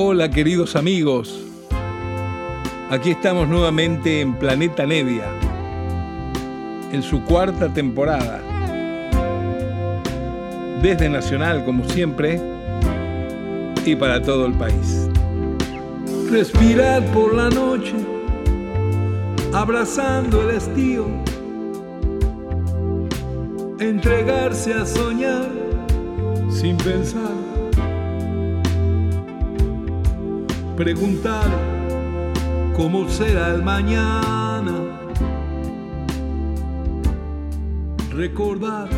Hola 0.00 0.30
queridos 0.30 0.76
amigos, 0.76 1.40
aquí 2.88 3.10
estamos 3.10 3.48
nuevamente 3.48 4.20
en 4.20 4.32
Planeta 4.38 4.86
Nevia, 4.86 5.24
en 6.92 7.02
su 7.02 7.24
cuarta 7.24 7.68
temporada. 7.74 8.40
Desde 10.80 11.08
Nacional, 11.08 11.64
como 11.64 11.82
siempre, 11.88 12.40
y 13.84 13.96
para 13.96 14.22
todo 14.22 14.46
el 14.46 14.52
país. 14.52 15.08
Respirar 16.30 17.02
por 17.06 17.34
la 17.34 17.50
noche, 17.50 17.96
abrazando 19.52 20.48
el 20.48 20.58
estío, 20.58 21.06
entregarse 23.80 24.74
a 24.74 24.86
soñar 24.86 25.48
sin 26.52 26.76
pensar 26.76 27.37
preguntar 30.78 31.50
cómo 32.76 33.10
será 33.10 33.52
el 33.52 33.64
mañana, 33.64 35.00
recordar 38.12 38.88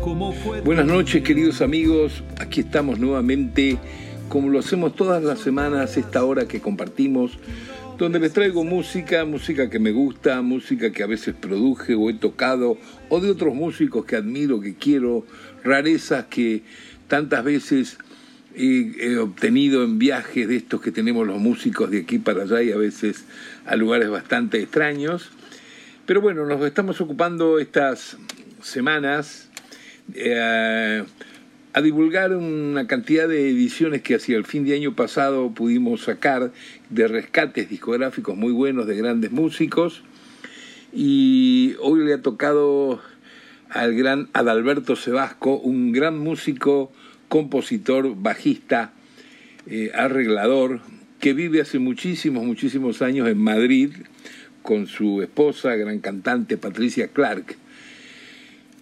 cómo 0.00 0.32
fue. 0.32 0.60
Buenas 0.60 0.86
noches 0.86 1.24
queridos 1.24 1.60
amigos, 1.62 2.22
aquí 2.38 2.60
estamos 2.60 3.00
nuevamente 3.00 3.76
como 4.28 4.50
lo 4.50 4.60
hacemos 4.60 4.94
todas 4.94 5.20
las 5.24 5.40
semanas, 5.40 5.96
esta 5.96 6.24
hora 6.24 6.46
que 6.46 6.60
compartimos, 6.60 7.36
donde 7.98 8.20
les 8.20 8.32
traigo 8.32 8.62
música, 8.62 9.24
música 9.24 9.68
que 9.68 9.80
me 9.80 9.90
gusta, 9.90 10.40
música 10.42 10.92
que 10.92 11.02
a 11.02 11.08
veces 11.08 11.34
produje 11.34 11.96
o 11.96 12.08
he 12.08 12.14
tocado, 12.14 12.78
o 13.08 13.18
de 13.18 13.32
otros 13.32 13.52
músicos 13.52 14.04
que 14.04 14.14
admiro, 14.14 14.60
que 14.60 14.76
quiero, 14.76 15.26
rarezas 15.64 16.26
que 16.26 16.62
tantas 17.08 17.42
veces 17.42 17.98
he 18.58 19.18
obtenido 19.18 19.84
en 19.84 19.98
viajes 19.98 20.48
de 20.48 20.56
estos 20.56 20.80
que 20.80 20.90
tenemos 20.90 21.26
los 21.26 21.38
músicos 21.38 21.90
de 21.90 22.00
aquí 22.00 22.18
para 22.18 22.42
allá 22.42 22.62
y 22.62 22.72
a 22.72 22.76
veces 22.76 23.24
a 23.66 23.76
lugares 23.76 24.10
bastante 24.10 24.60
extraños. 24.60 25.30
Pero 26.06 26.20
bueno, 26.20 26.44
nos 26.46 26.64
estamos 26.64 27.00
ocupando 27.00 27.58
estas 27.58 28.16
semanas 28.62 29.48
eh, 30.14 31.04
a 31.72 31.80
divulgar 31.82 32.34
una 32.34 32.86
cantidad 32.86 33.28
de 33.28 33.50
ediciones 33.50 34.02
que 34.02 34.16
hacia 34.16 34.36
el 34.36 34.44
fin 34.44 34.64
de 34.64 34.74
año 34.74 34.96
pasado 34.96 35.50
pudimos 35.50 36.02
sacar 36.02 36.50
de 36.90 37.08
rescates 37.08 37.68
discográficos 37.68 38.36
muy 38.36 38.52
buenos 38.52 38.86
de 38.86 38.96
grandes 38.96 39.30
músicos. 39.30 40.02
Y 40.92 41.76
hoy 41.80 42.04
le 42.04 42.14
ha 42.14 42.22
tocado 42.22 43.00
al 43.68 43.94
gran 43.94 44.30
Adalberto 44.32 44.96
Sebasco, 44.96 45.58
un 45.58 45.92
gran 45.92 46.18
músico 46.18 46.90
compositor, 47.28 48.14
bajista, 48.16 48.92
eh, 49.66 49.90
arreglador, 49.94 50.80
que 51.20 51.32
vive 51.32 51.60
hace 51.60 51.78
muchísimos, 51.78 52.44
muchísimos 52.44 53.02
años 53.02 53.28
en 53.28 53.38
Madrid 53.38 53.90
con 54.62 54.86
su 54.86 55.22
esposa, 55.22 55.74
gran 55.76 56.00
cantante 56.00 56.56
Patricia 56.56 57.08
Clark. 57.08 57.56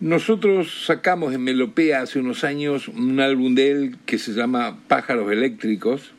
Nosotros 0.01 0.85
sacamos 0.85 1.33
en 1.33 1.43
Melopea 1.43 2.03
hace 2.03 2.19
unos 2.19 2.45
años 2.45 2.89
un 2.89 3.19
álbum 3.19 3.55
de 3.55 3.71
él 3.71 3.97
que 4.05 4.19
se 4.19 4.33
llama 4.33 4.79
Pájaros 4.89 5.33
Eléctricos 5.33 6.13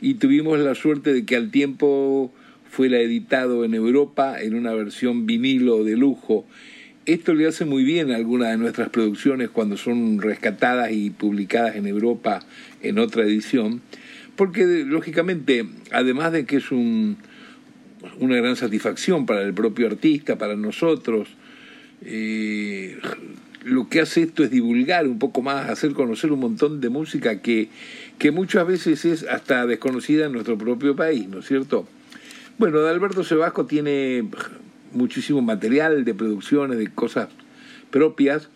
y 0.00 0.14
tuvimos 0.14 0.60
la 0.60 0.74
suerte 0.76 1.12
de 1.12 1.24
que 1.24 1.34
al 1.34 1.50
tiempo 1.50 2.32
fuera 2.70 2.98
editado 3.00 3.64
en 3.64 3.74
Europa 3.74 4.40
en 4.40 4.54
una 4.54 4.72
versión 4.74 5.26
vinilo 5.26 5.82
de 5.82 5.96
lujo 5.96 6.46
esto 7.06 7.34
le 7.34 7.46
hace 7.46 7.64
muy 7.64 7.84
bien 7.84 8.10
a 8.10 8.16
algunas 8.16 8.50
de 8.50 8.56
nuestras 8.56 8.88
producciones 8.88 9.50
cuando 9.50 9.76
son 9.76 10.20
rescatadas 10.20 10.90
y 10.92 11.10
publicadas 11.10 11.76
en 11.76 11.86
Europa 11.86 12.40
en 12.82 12.98
otra 12.98 13.24
edición, 13.24 13.82
porque 14.36 14.64
lógicamente, 14.86 15.66
además 15.92 16.32
de 16.32 16.46
que 16.46 16.56
es 16.56 16.70
un, 16.70 17.18
una 18.18 18.36
gran 18.36 18.56
satisfacción 18.56 19.26
para 19.26 19.42
el 19.42 19.54
propio 19.54 19.86
artista, 19.86 20.38
para 20.38 20.56
nosotros, 20.56 21.28
eh, 22.02 22.98
lo 23.64 23.88
que 23.88 24.00
hace 24.00 24.22
esto 24.22 24.44
es 24.44 24.50
divulgar 24.50 25.06
un 25.06 25.18
poco 25.18 25.42
más, 25.42 25.70
hacer 25.70 25.92
conocer 25.92 26.32
un 26.32 26.40
montón 26.40 26.80
de 26.80 26.88
música 26.88 27.40
que, 27.40 27.68
que 28.18 28.30
muchas 28.30 28.66
veces 28.66 29.04
es 29.04 29.22
hasta 29.24 29.66
desconocida 29.66 30.26
en 30.26 30.32
nuestro 30.32 30.58
propio 30.58 30.96
país, 30.96 31.28
¿no 31.28 31.40
es 31.40 31.46
cierto? 31.46 31.86
Bueno, 32.58 32.86
Alberto 32.86 33.24
Sebasco 33.24 33.66
tiene 33.66 34.24
muchísimo 34.94 35.42
material 35.42 36.04
de 36.04 36.14
producciones, 36.14 36.78
de 36.78 36.88
cosas 36.88 37.28
propias. 37.90 38.48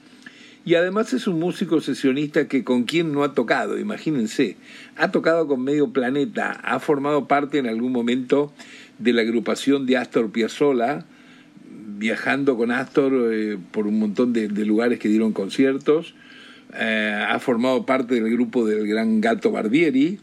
Y 0.65 0.75
además 0.75 1.13
es 1.13 1.27
un 1.27 1.39
músico 1.39 1.81
sesionista 1.81 2.47
que 2.47 2.63
con 2.63 2.85
quien 2.85 3.13
no 3.13 3.25
ha 3.25 3.33
tocado, 3.33 3.79
imagínense, 3.79 4.57
ha 4.97 5.11
tocado 5.11 5.47
con 5.47 5.63
Medio 5.63 5.93
Planeta, 5.93 6.53
ha 6.63 6.79
formado 6.79 7.27
parte 7.27 7.59
en 7.59 7.67
algún 7.67 7.93
momento 7.93 8.53
de 8.99 9.13
la 9.13 9.23
agrupación 9.23 9.87
de 9.87 9.97
Astor 9.97 10.31
Piazzolla, 10.31 11.07
viajando 11.99 12.57
con 12.57 12.71
Astor 12.71 13.33
eh, 13.33 13.59
por 13.71 13.87
un 13.87 13.99
montón 13.99 14.33
de, 14.33 14.49
lugares 14.49 14.99
que 14.99 15.09
dieron 15.09 15.33
conciertos, 15.33 16.15
eh, 16.79 17.27
ha 17.27 17.39
formado 17.39 17.87
parte 17.87 18.17
del 18.17 18.31
grupo 18.31 18.67
del 18.67 18.87
gran 18.87 19.21
Gato 19.21 19.51
Barbieri, 19.51 20.19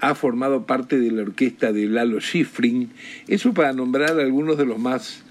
ha 0.00 0.14
formado 0.14 0.66
parte 0.66 0.98
de 0.98 1.10
la 1.10 1.22
orquesta 1.22 1.72
de 1.72 1.86
Lalo 1.86 2.20
Schifrin, 2.20 2.90
eso 3.28 3.54
para 3.54 3.72
nombrar 3.72 4.18
algunos 4.18 4.58
de 4.58 4.66
los 4.66 4.78
más 4.78 5.24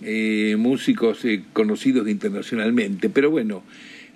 eh, 0.00 0.56
músicos 0.58 1.24
eh, 1.24 1.42
conocidos 1.52 2.08
internacionalmente. 2.08 3.08
Pero 3.10 3.30
bueno, 3.30 3.62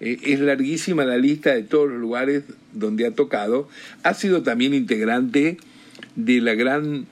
eh, 0.00 0.18
es 0.24 0.40
larguísima 0.40 1.04
la 1.04 1.18
lista 1.18 1.54
de 1.54 1.62
todos 1.62 1.88
los 1.90 2.00
lugares 2.00 2.44
donde 2.72 3.06
ha 3.06 3.12
tocado. 3.12 3.68
Ha 4.02 4.14
sido 4.14 4.42
también 4.42 4.74
integrante 4.74 5.58
de 6.16 6.40
la 6.40 6.54
gran 6.54 7.06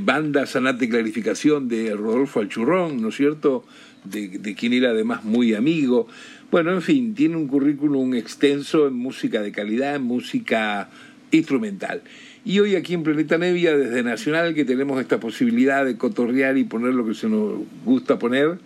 banda 0.00 0.44
Sanate 0.44 0.86
Clarificación 0.86 1.66
de 1.66 1.94
Rodolfo 1.94 2.40
Alchurrón, 2.40 3.00
¿no 3.00 3.08
es 3.08 3.16
cierto? 3.16 3.64
De, 4.04 4.28
de 4.28 4.54
quien 4.54 4.74
era 4.74 4.90
además 4.90 5.24
muy 5.24 5.54
amigo. 5.54 6.08
Bueno, 6.50 6.72
en 6.72 6.82
fin, 6.82 7.14
tiene 7.14 7.36
un 7.36 7.48
currículum 7.48 8.12
extenso 8.12 8.86
en 8.86 8.92
música 8.92 9.40
de 9.40 9.50
calidad, 9.50 9.96
en 9.96 10.02
música 10.02 10.90
instrumental. 11.30 12.02
Y 12.44 12.58
hoy 12.58 12.74
aquí 12.74 12.94
en 12.94 13.04
Planeta 13.04 13.38
Nevia, 13.38 13.76
desde 13.76 14.02
Nacional, 14.02 14.52
que 14.54 14.64
tenemos 14.64 15.00
esta 15.00 15.20
posibilidad 15.20 15.84
de 15.84 15.96
cotorrear 15.96 16.58
y 16.58 16.64
poner 16.64 16.92
lo 16.92 17.06
que 17.06 17.14
se 17.14 17.28
nos 17.28 17.60
gusta 17.84 18.18
poner, 18.18 18.58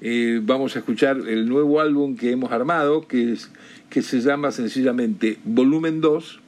eh, 0.00 0.40
vamos 0.42 0.74
a 0.74 0.80
escuchar 0.80 1.16
el 1.28 1.48
nuevo 1.48 1.80
álbum 1.80 2.16
que 2.16 2.32
hemos 2.32 2.50
armado, 2.50 3.06
que, 3.06 3.32
es, 3.32 3.50
que 3.88 4.02
se 4.02 4.20
llama 4.20 4.50
sencillamente 4.50 5.38
Volumen 5.44 6.00
2, 6.00 6.40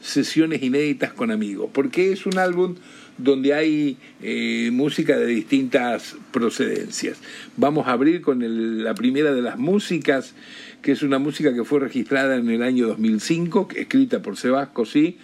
Sesiones 0.00 0.60
Inéditas 0.60 1.12
con 1.12 1.30
Amigos, 1.30 1.70
porque 1.72 2.10
es 2.10 2.26
un 2.26 2.38
álbum 2.38 2.74
donde 3.16 3.54
hay 3.54 3.96
eh, 4.20 4.70
música 4.72 5.16
de 5.16 5.26
distintas 5.26 6.16
procedencias. 6.32 7.18
Vamos 7.56 7.86
a 7.86 7.92
abrir 7.92 8.22
con 8.22 8.82
la 8.82 8.94
primera 8.94 9.32
de 9.32 9.42
las 9.42 9.56
músicas, 9.56 10.34
que 10.82 10.90
es 10.92 11.04
una 11.04 11.20
música 11.20 11.54
que 11.54 11.62
fue 11.62 11.78
registrada 11.78 12.34
en 12.34 12.50
el 12.50 12.64
año 12.64 12.88
2005, 12.88 13.68
escrita 13.76 14.20
por 14.20 14.36
Sebasco, 14.36 14.84
sí, 14.84 15.18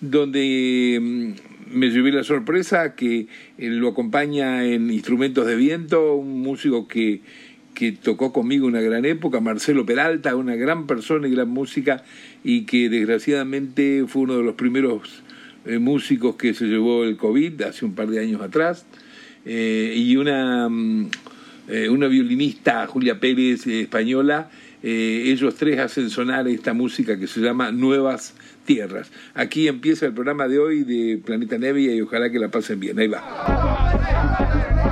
donde 0.00 0.98
mm, 1.00 1.76
me 1.76 1.90
llevé 1.90 2.12
la 2.12 2.24
sorpresa 2.24 2.94
que 2.94 3.20
eh, 3.58 3.68
lo 3.68 3.88
acompaña 3.88 4.64
en 4.64 4.90
instrumentos 4.90 5.46
de 5.46 5.56
viento, 5.56 6.14
un 6.14 6.40
músico 6.42 6.86
que, 6.86 7.20
que 7.74 7.92
tocó 7.92 8.32
conmigo 8.32 8.66
una 8.66 8.80
gran 8.80 9.04
época, 9.04 9.40
Marcelo 9.40 9.86
Peralta, 9.86 10.36
una 10.36 10.54
gran 10.54 10.86
persona 10.86 11.28
y 11.28 11.32
gran 11.32 11.48
música, 11.48 12.04
y 12.44 12.64
que 12.64 12.88
desgraciadamente 12.88 14.04
fue 14.06 14.22
uno 14.22 14.36
de 14.36 14.42
los 14.42 14.54
primeros 14.54 15.22
eh, 15.64 15.78
músicos 15.78 16.36
que 16.36 16.54
se 16.54 16.66
llevó 16.66 17.04
el 17.04 17.16
COVID 17.16 17.62
hace 17.62 17.84
un 17.84 17.94
par 17.94 18.08
de 18.08 18.20
años 18.20 18.40
atrás, 18.42 18.86
eh, 19.44 19.94
y 19.96 20.16
una, 20.16 20.68
mm, 20.68 21.10
una 21.90 22.06
violinista, 22.06 22.86
Julia 22.86 23.18
Pérez, 23.18 23.66
española, 23.66 24.50
ellos 24.84 25.56
tres 25.56 25.80
hacen 25.80 26.10
sonar 26.10 26.46
esta 26.46 26.72
música 26.72 27.18
que 27.18 27.26
se 27.26 27.40
llama 27.40 27.72
Nuevas 27.72 28.34
tierras. 28.66 29.10
Aquí 29.34 29.68
empieza 29.68 30.06
el 30.06 30.12
programa 30.12 30.48
de 30.48 30.58
hoy 30.58 30.82
de 30.82 31.18
Planeta 31.24 31.56
Nevia 31.56 31.94
y 31.94 32.02
ojalá 32.02 32.30
que 32.30 32.38
la 32.38 32.48
pasen 32.48 32.80
bien. 32.80 32.98
Ahí 32.98 33.08
va. 33.08 34.85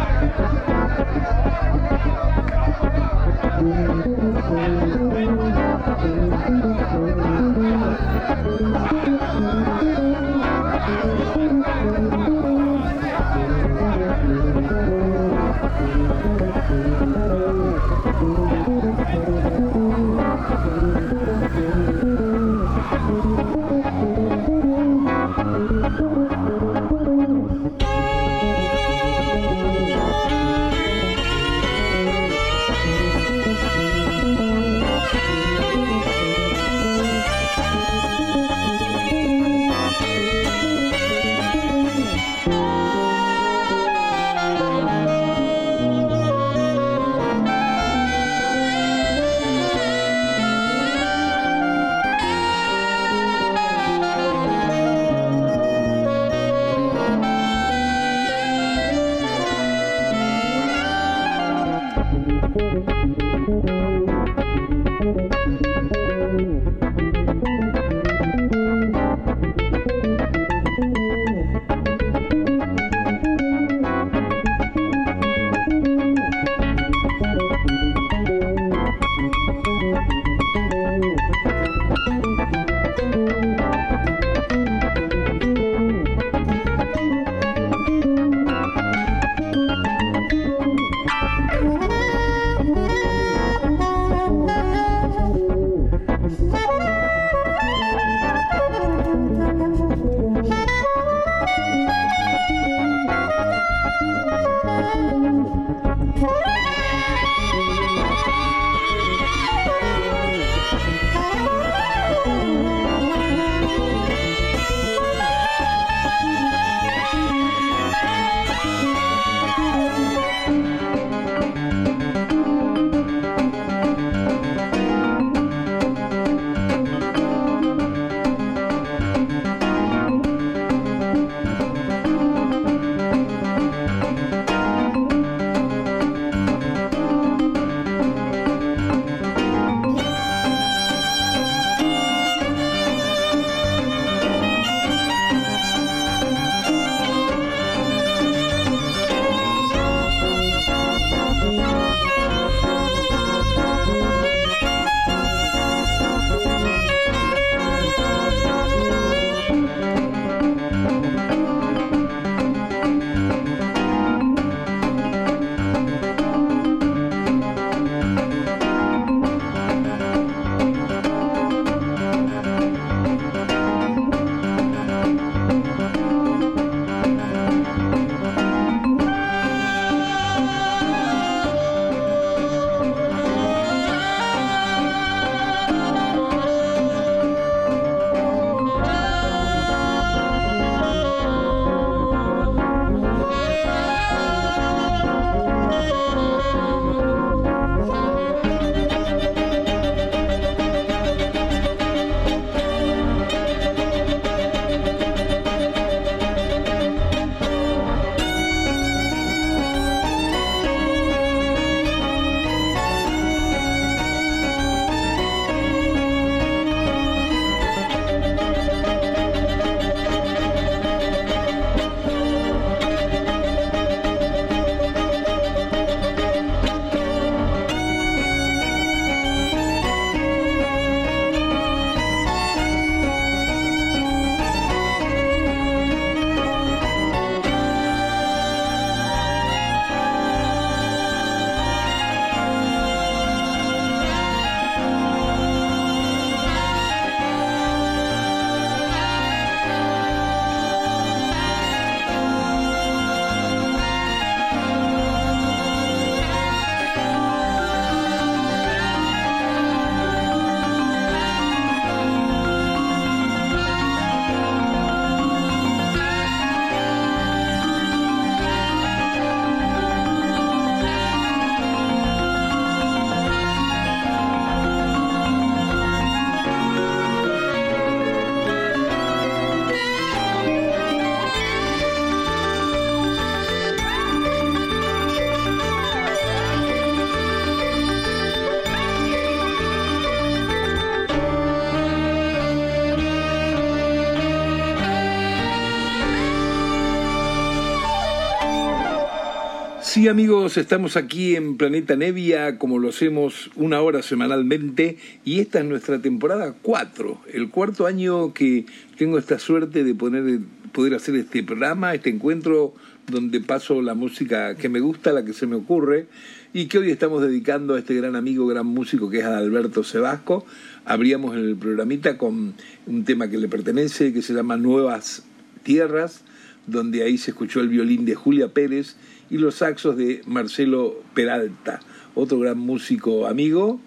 Sí 300.05 300.09
amigos, 300.09 300.59
estamos 300.59 300.99
aquí 300.99 301.35
en 301.35 301.57
Planeta 301.57 301.97
Nevia 301.97 302.59
como 302.59 302.79
lo 302.79 302.91
hacemos 302.91 303.51
una 303.57 303.81
hora 303.81 304.03
semanalmente. 304.03 304.99
Y 305.25 305.41
esta 305.41 305.61
es 305.61 305.65
nuestra 305.65 305.99
temporada 305.99 306.55
4, 306.61 307.23
el 307.33 307.49
cuarto 307.49 307.87
año 307.87 308.35
que 308.35 308.67
tengo 308.99 309.17
esta 309.17 309.39
suerte 309.39 309.83
de 309.83 309.95
poner, 309.95 310.41
poder 310.73 310.93
hacer 310.93 311.15
este 311.15 311.43
programa, 311.43 311.95
este 311.95 312.11
encuentro 312.11 312.75
donde 313.07 313.41
paso 313.41 313.81
la 313.81 313.95
música 313.95 314.57
que 314.57 314.69
me 314.69 314.81
gusta, 314.81 315.11
la 315.11 315.25
que 315.25 315.33
se 315.33 315.47
me 315.47 315.57
ocurre 315.57 316.07
y 316.53 316.67
que 316.67 316.77
hoy 316.77 316.91
estamos 316.91 317.23
dedicando 317.23 317.73
a 317.75 317.79
este 317.79 317.95
gran 317.95 318.15
amigo, 318.15 318.47
gran 318.47 318.67
músico 318.67 319.09
que 319.09 319.21
es 319.21 319.25
Adalberto 319.25 319.85
Sebasco. 319.85 320.45
Abríamos 320.85 321.35
el 321.35 321.57
programita 321.57 322.19
con 322.19 322.53
un 322.87 323.05
tema 323.07 323.31
que 323.31 323.39
le 323.39 323.49
pertenece 323.49 324.13
que 324.13 324.21
se 324.21 324.35
llama 324.35 324.59
Nuevas 324.59 325.25
Tierras, 325.63 326.25
donde 326.67 327.03
ahí 327.03 327.19
se 327.19 327.31
escuchó 327.31 327.61
el 327.61 327.69
violín 327.69 328.05
de 328.05 328.15
Julia 328.15 328.49
Pérez 328.49 328.97
y 329.31 329.39
los 329.39 329.57
saxos 329.57 329.97
de 329.97 330.23
Marcelo 330.27 331.03
Peralta, 331.15 331.81
otro 332.15 332.39
gran 332.39 332.59
músico 332.59 333.27
amigo. 333.27 333.81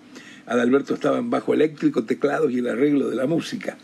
Adalberto 0.46 0.94
estaba 0.94 1.18
en 1.18 1.30
bajo 1.30 1.54
eléctrico, 1.54 2.06
teclados 2.06 2.52
y 2.52 2.60
el 2.60 2.68
arreglo 2.68 3.10
de 3.10 3.16
la 3.16 3.28
música. 3.28 3.78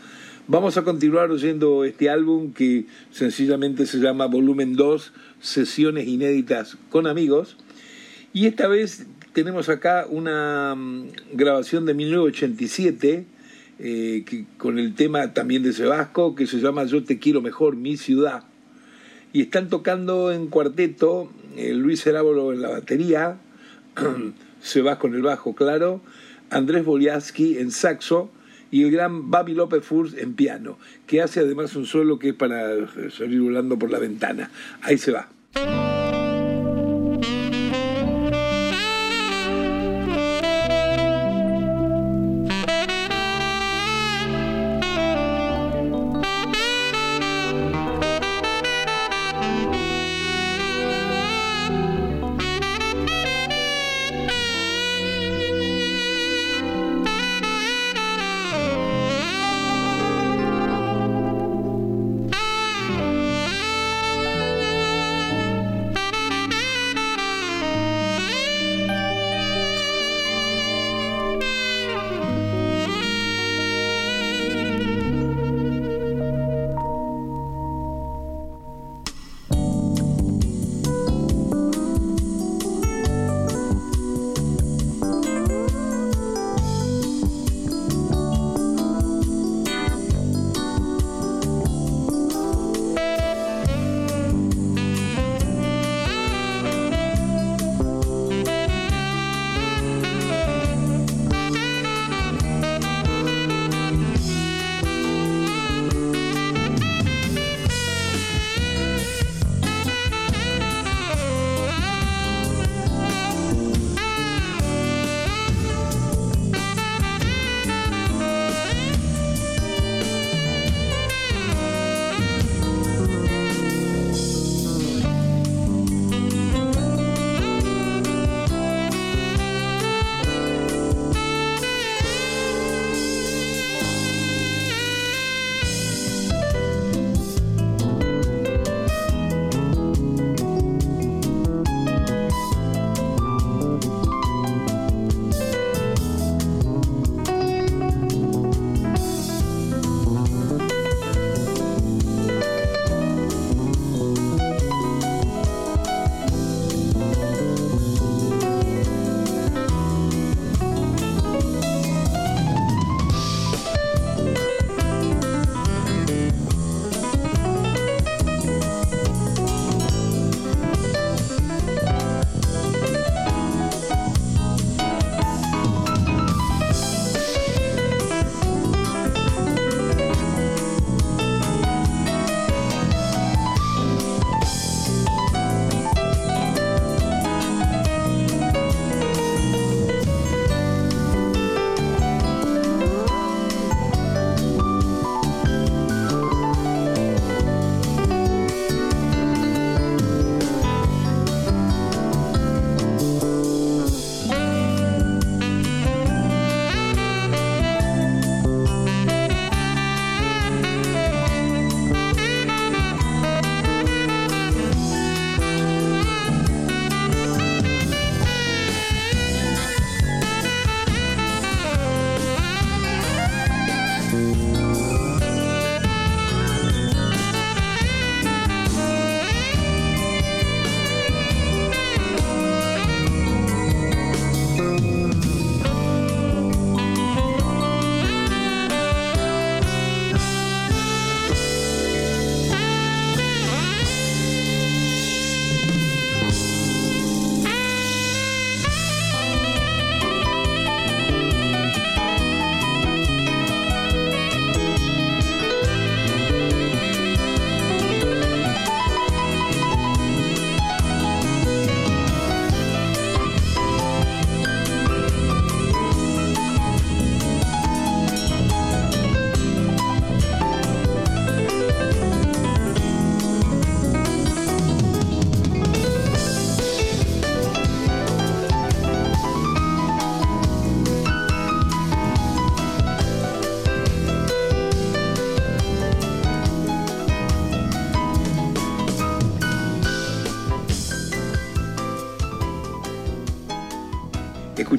Vamos 0.46 0.76
a 0.76 0.82
continuar 0.82 1.30
oyendo 1.30 1.84
este 1.84 2.10
álbum 2.10 2.52
que 2.52 2.84
sencillamente 3.10 3.86
se 3.86 3.98
llama 3.98 4.26
Volumen 4.26 4.76
2, 4.76 5.12
Sesiones 5.40 6.06
Inéditas 6.06 6.76
con 6.90 7.06
Amigos. 7.06 7.56
Y 8.34 8.46
esta 8.46 8.68
vez 8.68 9.06
tenemos 9.32 9.68
acá 9.68 10.06
una 10.08 10.74
mm, 10.74 11.08
grabación 11.32 11.86
de 11.86 11.94
1987 11.94 13.26
eh, 13.78 14.24
con 14.56 14.78
el 14.78 14.94
tema 14.94 15.32
también 15.32 15.62
de 15.62 15.72
Sebasco 15.72 16.34
que 16.34 16.46
se 16.46 16.58
llama 16.58 16.84
Yo 16.84 17.04
te 17.04 17.18
quiero 17.18 17.40
mejor, 17.40 17.76
mi 17.76 17.96
ciudad. 17.96 18.44
Y 19.34 19.42
están 19.42 19.68
tocando 19.68 20.30
en 20.30 20.46
cuarteto 20.46 21.28
eh, 21.56 21.74
Luis 21.74 22.06
Herábolo 22.06 22.52
en 22.52 22.62
la 22.62 22.70
batería, 22.70 23.36
Sebasco 24.62 25.08
en 25.08 25.14
el 25.14 25.22
bajo, 25.22 25.56
claro, 25.56 26.00
Andrés 26.50 26.84
Boliaski 26.84 27.58
en 27.58 27.72
saxo 27.72 28.30
y 28.70 28.84
el 28.84 28.92
gran 28.92 29.32
Babi 29.32 29.54
López 29.54 29.84
Furs 29.84 30.14
en 30.14 30.34
piano, 30.34 30.78
que 31.08 31.20
hace 31.20 31.40
además 31.40 31.74
un 31.74 31.84
suelo 31.84 32.20
que 32.20 32.28
es 32.28 32.34
para 32.34 32.86
salir 33.10 33.40
volando 33.40 33.76
por 33.76 33.90
la 33.90 33.98
ventana. 33.98 34.52
Ahí 34.82 34.98
se 34.98 35.10
va. 35.10 35.28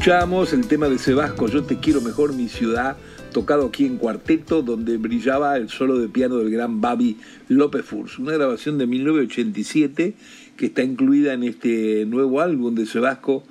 Escuchábamos 0.06 0.54
el 0.54 0.68
tema 0.68 0.88
de 0.88 1.00
Sebasco, 1.00 1.48
Yo 1.48 1.64
te 1.64 1.80
quiero 1.80 2.00
mejor 2.00 2.32
mi 2.32 2.48
ciudad, 2.48 2.96
tocado 3.34 3.66
aquí 3.66 3.88
en 3.88 3.98
cuarteto, 3.98 4.62
donde 4.62 4.98
brillaba 4.98 5.58
el 5.58 5.70
solo 5.70 5.98
de 5.98 6.08
piano 6.10 6.38
del 6.38 6.52
gran 6.52 6.80
Babi 6.80 7.18
López 7.48 7.84
Furs. 7.84 8.20
Una 8.20 8.34
grabación 8.34 8.78
de 8.78 8.86
1987 8.86 10.14
que 10.58 10.66
está 10.68 10.84
incluida 10.84 11.34
en 11.34 11.42
este 11.42 12.06
nuevo 12.06 12.40
álbum 12.40 12.76
de 12.76 12.86
Sebasco 12.86 13.44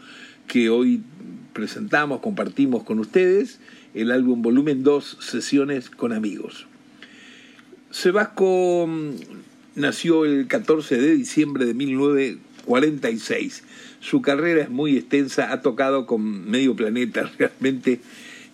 que 0.46 0.70
hoy 0.70 1.02
presentamos, 1.52 2.20
compartimos 2.20 2.84
con 2.84 3.00
ustedes, 3.00 3.58
el 3.92 4.12
álbum 4.12 4.40
volumen 4.40 4.84
2, 4.84 5.18
Sesiones 5.22 5.90
con 5.90 6.12
Amigos. 6.12 6.68
Sebasco 7.90 8.86
mm, 8.86 9.10
nació 9.74 10.24
el 10.24 10.46
14 10.46 11.00
de 11.00 11.16
diciembre 11.16 11.66
de 11.66 11.74
1946 11.74 13.64
su 14.04 14.20
carrera 14.20 14.62
es 14.62 14.70
muy 14.70 14.98
extensa, 14.98 15.50
ha 15.50 15.62
tocado 15.62 16.04
con 16.04 16.50
medio 16.50 16.76
planeta 16.76 17.30
realmente. 17.38 18.00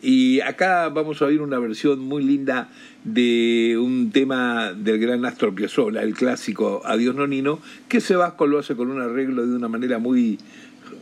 Y 0.01 0.41
acá 0.41 0.89
vamos 0.89 1.21
a 1.21 1.27
oír 1.27 1.43
una 1.43 1.59
versión 1.59 1.99
muy 1.99 2.23
linda 2.23 2.71
de 3.05 3.77
un 3.79 4.13
tema 4.13 4.73
del 4.73 4.99
gran 4.99 5.25
Astor 5.27 5.55
Piazzolla, 5.55 6.03
el 6.03 6.15
clásico 6.15 6.81
Adiós 6.85 7.17
Nonino, 7.17 7.59
que 7.89 8.01
Sebasco 8.01 8.47
lo 8.47 8.61
hace 8.61 8.77
con 8.77 8.91
un 8.91 9.01
arreglo 9.03 9.47
de 9.47 9.55
una 9.55 9.69
manera 9.69 9.99
muy, 9.99 10.39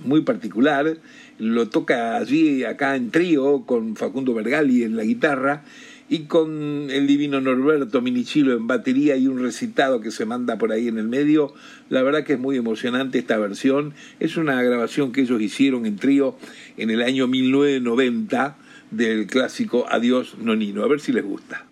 muy 0.04 0.22
particular. 0.22 0.96
Lo 1.38 1.68
toca 1.68 2.16
allí, 2.16 2.64
acá 2.64 2.96
en 2.96 3.10
trío, 3.10 3.64
con 3.66 3.96
Facundo 3.96 4.32
Bergali 4.32 4.82
en 4.82 4.96
la 4.96 5.04
guitarra 5.04 5.62
y 6.08 6.20
con 6.20 6.88
el 6.90 7.06
divino 7.06 7.40
Norberto 7.40 8.00
Minichilo 8.00 8.54
en 8.54 8.66
batería 8.66 9.16
y 9.16 9.26
un 9.26 9.40
recitado 9.40 10.00
que 10.00 10.10
se 10.10 10.24
manda 10.24 10.56
por 10.56 10.72
ahí 10.72 10.88
en 10.88 10.98
el 10.98 11.08
medio. 11.08 11.52
La 11.90 12.02
verdad 12.02 12.24
que 12.24 12.34
es 12.34 12.38
muy 12.38 12.56
emocionante 12.56 13.18
esta 13.18 13.36
versión. 13.38 13.94
Es 14.18 14.36
una 14.36 14.62
grabación 14.62 15.12
que 15.12 15.22
ellos 15.22 15.40
hicieron 15.40 15.86
en 15.86 15.96
trío 15.96 16.36
en 16.76 16.90
el 16.90 17.02
año 17.02 17.26
1990 17.26 18.56
del 18.90 19.26
clásico 19.26 19.86
Adiós 19.88 20.36
Nonino. 20.38 20.82
A 20.82 20.88
ver 20.88 21.00
si 21.00 21.12
les 21.12 21.24
gusta. 21.24 21.67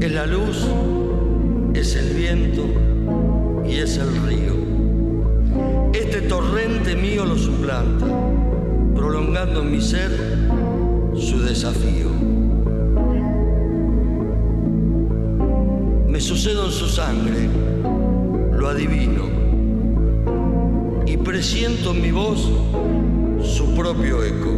Es 0.00 0.12
la 0.12 0.26
luz, 0.26 0.66
es 1.74 1.96
el 1.96 2.14
viento 2.14 2.64
y 3.68 3.76
es 3.76 3.98
el 3.98 4.08
río. 4.22 4.54
Este 5.92 6.22
torrente 6.22 6.96
mío 6.96 7.24
lo 7.24 7.36
suplanta, 7.36 8.06
prolongando 8.94 9.60
en 9.60 9.72
mi 9.72 9.80
ser 9.80 10.10
su 11.14 11.40
desafío. 11.42 12.08
Me 16.06 16.20
sucedo 16.20 16.66
en 16.66 16.72
su 16.72 16.88
sangre, 16.88 17.48
lo 18.52 18.68
adivino, 18.68 19.24
y 21.06 21.16
presiento 21.16 21.90
en 21.90 22.02
mi 22.02 22.12
voz 22.12 22.48
su 23.42 23.74
propio 23.74 24.24
eco. 24.24 24.54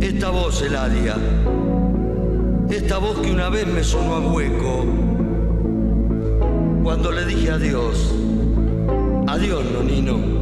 Esta 0.00 0.30
voz, 0.30 0.62
el 0.62 0.76
aria, 0.76 1.16
esta 2.76 2.98
voz 2.98 3.18
que 3.18 3.30
una 3.30 3.50
vez 3.50 3.66
me 3.66 3.84
sonó 3.84 4.14
a 4.14 4.20
hueco, 4.20 4.84
cuando 6.82 7.12
le 7.12 7.26
dije 7.26 7.50
adiós, 7.50 8.14
adiós, 9.26 9.64
Nonino. 9.72 10.41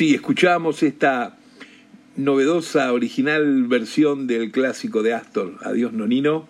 Sí, 0.00 0.14
escuchamos 0.14 0.82
esta 0.82 1.36
novedosa, 2.16 2.90
original 2.94 3.64
versión 3.64 4.26
del 4.26 4.50
clásico 4.50 5.02
de 5.02 5.12
Astor, 5.12 5.58
Adiós 5.62 5.92
Nonino, 5.92 6.48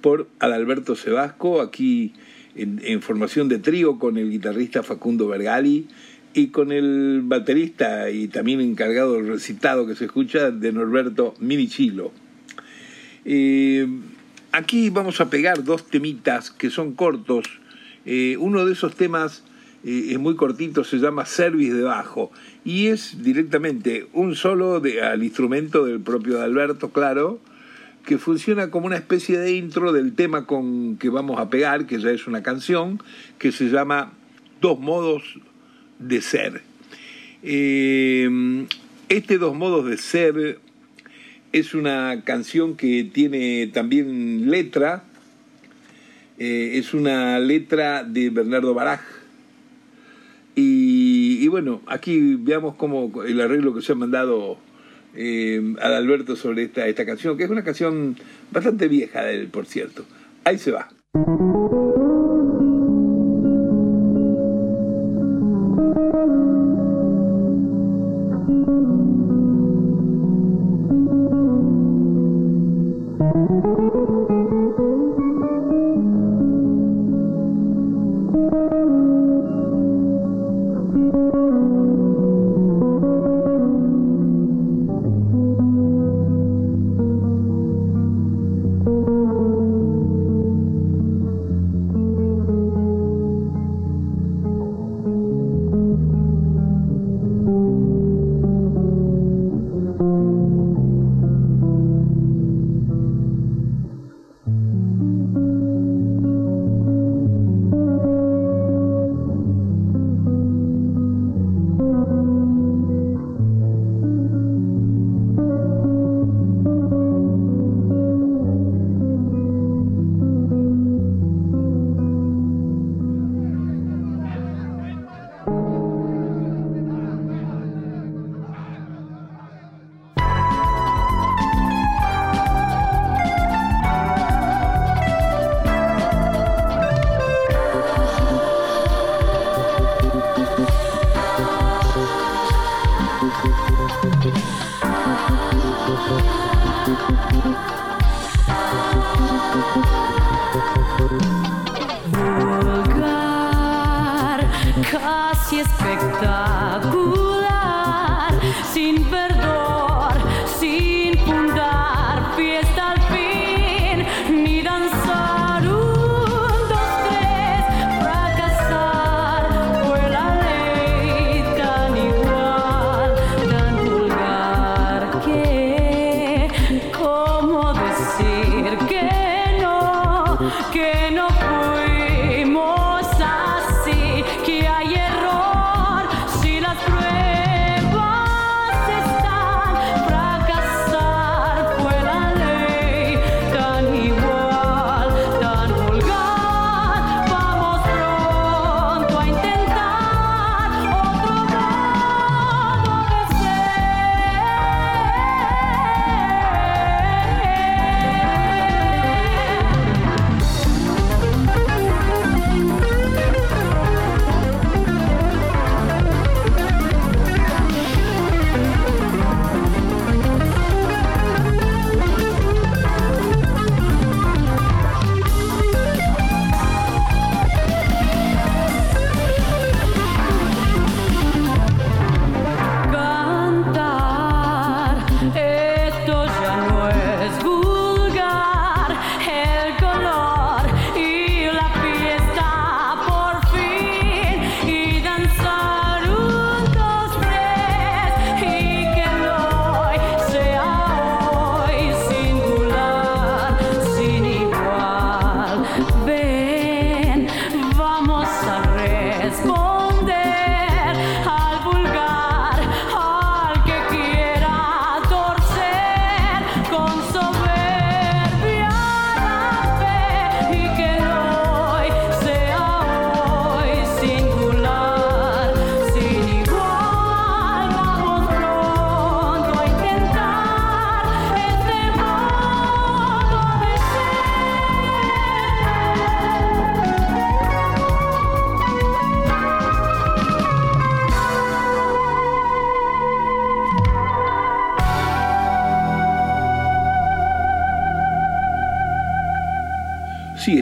por 0.00 0.26
Adalberto 0.40 0.96
Sebasco, 0.96 1.60
aquí 1.60 2.12
en, 2.56 3.00
formación 3.00 3.48
de 3.48 3.60
trío 3.60 4.00
con 4.00 4.18
el 4.18 4.32
guitarrista 4.32 4.82
Facundo 4.82 5.28
Vergali 5.28 5.86
y 6.34 6.48
con 6.48 6.72
el 6.72 7.20
baterista 7.22 8.10
y 8.10 8.26
también 8.26 8.60
encargado 8.60 9.14
del 9.14 9.28
recitado 9.28 9.86
que 9.86 9.94
se 9.94 10.06
escucha 10.06 10.50
de 10.50 10.72
Norberto 10.72 11.34
Minichilo. 11.38 12.10
Eh, 13.24 13.86
aquí 14.50 14.90
vamos 14.90 15.20
a 15.20 15.30
pegar 15.30 15.62
dos 15.62 15.86
temitas 15.86 16.50
que 16.50 16.68
son 16.68 16.94
cortos. 16.94 17.46
Eh, 18.06 18.36
uno 18.40 18.66
de 18.66 18.72
esos 18.72 18.96
temas 18.96 19.44
es 19.84 20.18
muy 20.18 20.34
cortito, 20.34 20.84
se 20.84 20.98
llama 20.98 21.24
Service 21.24 21.72
de 21.72 21.82
Bajo 21.82 22.32
y 22.64 22.88
es 22.88 23.22
directamente 23.22 24.06
un 24.12 24.34
solo 24.34 24.80
de, 24.80 25.02
al 25.02 25.22
instrumento 25.22 25.84
del 25.84 26.00
propio 26.00 26.42
Alberto, 26.42 26.90
claro, 26.90 27.40
que 28.04 28.18
funciona 28.18 28.70
como 28.70 28.86
una 28.86 28.96
especie 28.96 29.38
de 29.38 29.52
intro 29.52 29.92
del 29.92 30.14
tema 30.14 30.46
con 30.46 30.96
que 30.96 31.10
vamos 31.10 31.38
a 31.38 31.50
pegar, 31.50 31.86
que 31.86 32.00
ya 32.00 32.10
es 32.10 32.26
una 32.26 32.42
canción, 32.42 33.02
que 33.38 33.52
se 33.52 33.68
llama 33.68 34.12
Dos 34.60 34.80
modos 34.80 35.22
de 35.98 36.20
ser. 36.20 36.62
Eh, 37.42 38.66
este 39.08 39.38
Dos 39.38 39.54
modos 39.54 39.86
de 39.86 39.96
ser 39.96 40.58
es 41.52 41.74
una 41.74 42.22
canción 42.24 42.76
que 42.76 43.04
tiene 43.04 43.68
también 43.68 44.50
letra, 44.50 45.04
eh, 46.38 46.72
es 46.74 46.94
una 46.94 47.38
letra 47.38 48.04
de 48.04 48.30
Bernardo 48.30 48.74
Baraj, 48.74 49.00
y, 50.60 51.46
bueno, 51.46 51.82
aquí 51.86 52.34
veamos 52.34 52.74
cómo 52.74 53.22
el 53.22 53.40
arreglo 53.40 53.72
que 53.74 53.80
se 53.80 53.92
ha 53.92 53.94
mandado 53.94 54.58
eh, 55.14 55.62
al 55.80 55.94
Alberto 55.94 56.34
sobre 56.34 56.64
esta, 56.64 56.88
esta 56.88 57.06
canción, 57.06 57.36
que 57.38 57.44
es 57.44 57.50
una 57.50 57.62
canción 57.62 58.16
bastante 58.50 58.88
vieja 58.88 59.22
de 59.22 59.36
él, 59.36 59.48
por 59.48 59.66
cierto. 59.66 60.04
Ahí 60.42 60.58
se 60.58 60.72
va. 60.72 60.88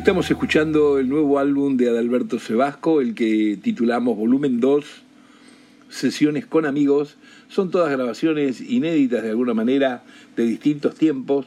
Estamos 0.07 0.31
escuchando 0.31 1.01
el 1.01 1.09
nuevo 1.09 1.41
álbum 1.41 1.77
de 1.77 1.89
Adalberto 1.89 2.39
Sebasco, 2.39 3.01
el 3.01 3.17
que 3.17 3.59
titulamos 3.61 4.17
Volumen 4.17 4.61
2, 4.61 4.85
Sesiones 5.89 6.47
con 6.47 6.65
Amigos. 6.65 7.17
Son 7.49 7.73
todas 7.73 7.91
grabaciones 7.91 8.61
inéditas 8.61 9.25
de 9.25 9.31
alguna 9.31 9.53
manera, 9.53 10.05
de 10.37 10.45
distintos 10.45 10.95
tiempos. 10.95 11.47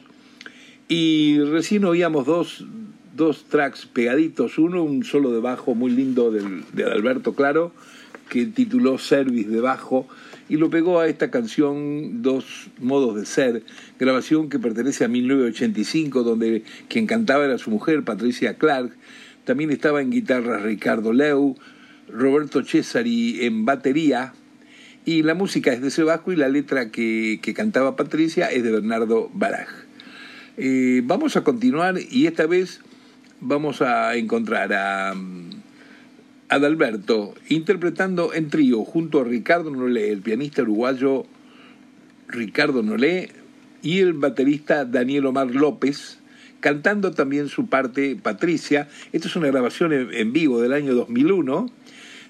Y 0.88 1.38
recién 1.40 1.86
oíamos 1.86 2.26
dos, 2.26 2.66
dos 3.16 3.44
tracks 3.44 3.86
pegaditos. 3.86 4.58
Uno, 4.58 4.84
un 4.84 5.04
solo 5.04 5.32
de 5.32 5.40
bajo 5.40 5.74
muy 5.74 5.92
lindo 5.92 6.30
del, 6.30 6.64
de 6.74 6.84
Adalberto, 6.84 7.34
claro, 7.34 7.72
que 8.28 8.44
tituló 8.44 8.98
Service 8.98 9.48
de 9.48 9.62
bajo 9.62 10.06
y 10.50 10.56
lo 10.56 10.68
pegó 10.68 10.98
a 10.98 11.06
esta 11.06 11.30
canción 11.30 12.22
Dos 12.22 12.70
modos 12.80 13.16
de 13.16 13.24
ser, 13.24 13.62
grabación 13.98 14.50
que 14.50 14.58
pertenece 14.58 15.04
a 15.04 15.08
1985, 15.08 16.24
donde 16.24 16.64
quien 16.88 17.06
cantaba 17.06 17.44
era 17.44 17.56
su 17.56 17.70
mujer, 17.70 18.02
Patricia 18.02 18.54
Clark. 18.54 18.90
También 19.44 19.70
estaba 19.70 20.02
en 20.02 20.10
guitarra 20.10 20.58
Ricardo 20.58 21.12
Leu, 21.12 21.56
Roberto 22.08 22.64
Cesari 22.64 23.44
en 23.44 23.64
batería, 23.64 24.34
y 25.04 25.22
la 25.22 25.34
música 25.34 25.72
es 25.72 25.80
de 25.80 25.90
Sebasco 25.90 26.32
y 26.32 26.36
la 26.36 26.48
letra 26.48 26.90
que, 26.90 27.38
que 27.40 27.54
cantaba 27.54 27.96
Patricia 27.96 28.50
es 28.50 28.62
de 28.64 28.72
Bernardo 28.72 29.30
Baraj. 29.32 29.68
Eh, 30.56 31.00
vamos 31.04 31.36
a 31.36 31.44
continuar 31.44 31.94
y 32.10 32.26
esta 32.26 32.46
vez 32.46 32.80
vamos 33.40 33.80
a 33.82 34.16
encontrar 34.16 34.72
a 34.72 35.14
Adalberto, 36.50 37.34
interpretando 37.48 38.34
en 38.34 38.50
trío 38.50 38.84
junto 38.84 39.20
a 39.20 39.24
Ricardo 39.24 39.70
Nolé, 39.70 40.10
el 40.10 40.20
pianista 40.20 40.62
uruguayo 40.62 41.24
Ricardo 42.28 42.82
Nolé, 42.82 43.30
y 43.82 44.00
el 44.00 44.12
baterista 44.12 44.84
Daniel 44.84 45.26
Omar 45.26 45.54
López, 45.54 46.18
cantando 46.60 47.12
también 47.12 47.48
su 47.48 47.66
parte 47.68 48.16
Patricia. 48.16 48.88
Esta 49.12 49.28
es 49.28 49.36
una 49.36 49.46
grabación 49.46 49.92
en 49.92 50.32
vivo 50.32 50.60
del 50.60 50.72
año 50.72 50.94
2001 50.94 51.70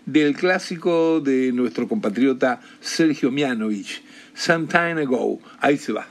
del 0.07 0.37
clásico 0.37 1.21
de 1.21 1.53
nuestro 1.53 1.89
compatriota 1.89 2.61
Sergio 2.81 3.31
Mianovich, 3.31 4.03
Some 4.35 4.67
Time 4.67 5.03
Ago. 5.03 5.41
Ahí 5.61 5.77
se 5.77 5.93
va. 5.93 6.07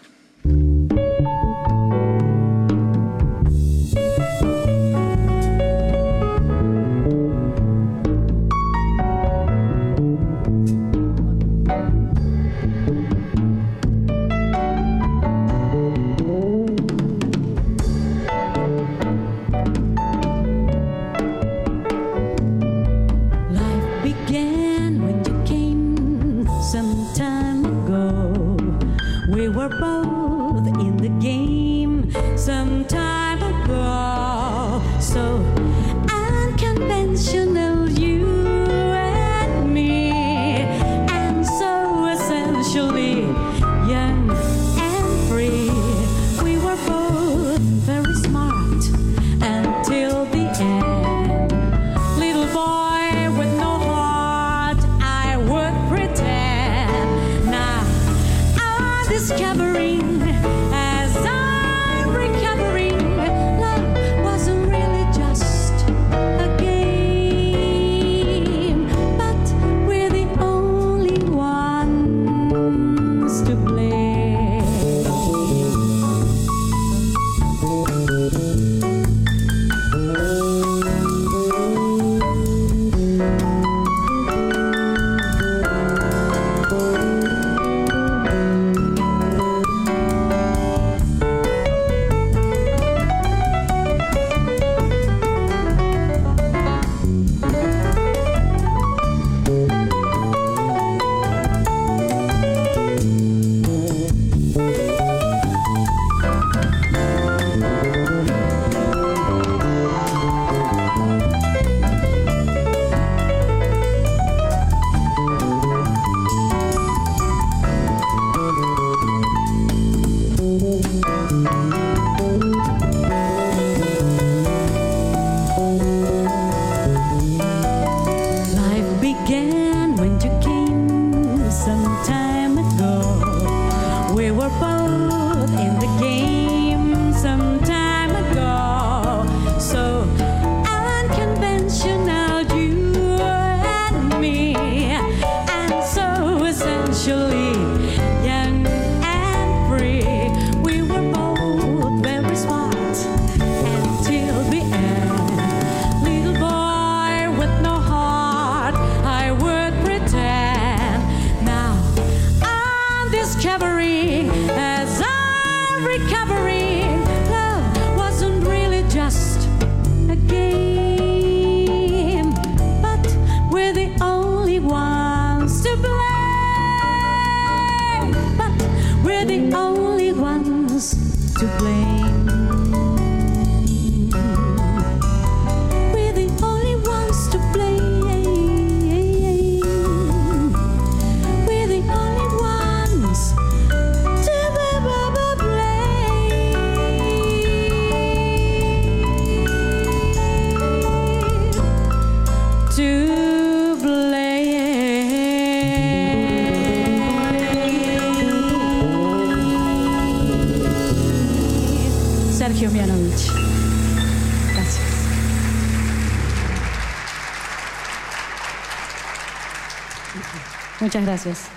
Muchas 220.82 221.06
gracias. 221.06 221.50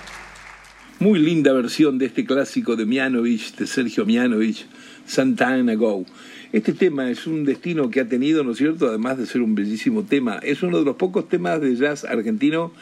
Muy 0.99 1.19
linda 1.19 1.53
versión 1.53 1.99
de 1.99 2.07
este 2.07 2.25
clásico 2.25 2.77
de 2.77 2.87
Mianovich, 2.87 3.57
de 3.57 3.67
Sergio 3.67 4.07
Mianovich, 4.07 4.67
Santa 5.07 5.49
Ana 5.49 5.75
Go. 5.75 6.05
Este 6.53 6.73
tema 6.73 7.11
es 7.11 7.27
un 7.27 7.45
destino 7.45 7.91
que 7.91 8.01
ha 8.01 8.09
tenido, 8.09 8.45
¿no 8.45 8.53
es 8.53 8.59
cierto?, 8.59 8.89
además 8.89 9.19
de 9.19 9.27
ser 9.27 9.43
un 9.43 9.55
bellísimo 9.55 10.05
tema, 10.05 10.39
es 10.43 10.63
uno 10.63 10.79
de 10.79 10.85
los 10.85 10.97
pocos 10.97 11.29
temas 11.29 11.61
de 11.61 11.75
jazz 11.77 12.05
argentino 12.05 12.73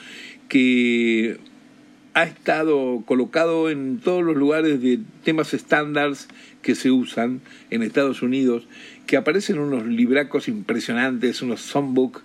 que 0.48 1.38
ha 2.14 2.24
estado 2.24 3.02
colocado 3.06 3.70
en 3.70 3.98
todos 3.98 4.24
los 4.24 4.36
lugares 4.36 4.82
de 4.82 4.98
temas 5.24 5.54
estándares 5.54 6.28
que 6.62 6.74
se 6.74 6.90
usan 6.90 7.40
en 7.70 7.82
Estados 7.82 8.22
Unidos, 8.22 8.66
que 9.06 9.16
aparecen 9.16 9.58
unos 9.58 9.86
libracos 9.86 10.48
impresionantes, 10.48 11.42
unos 11.42 11.60
songbook, 11.60 12.22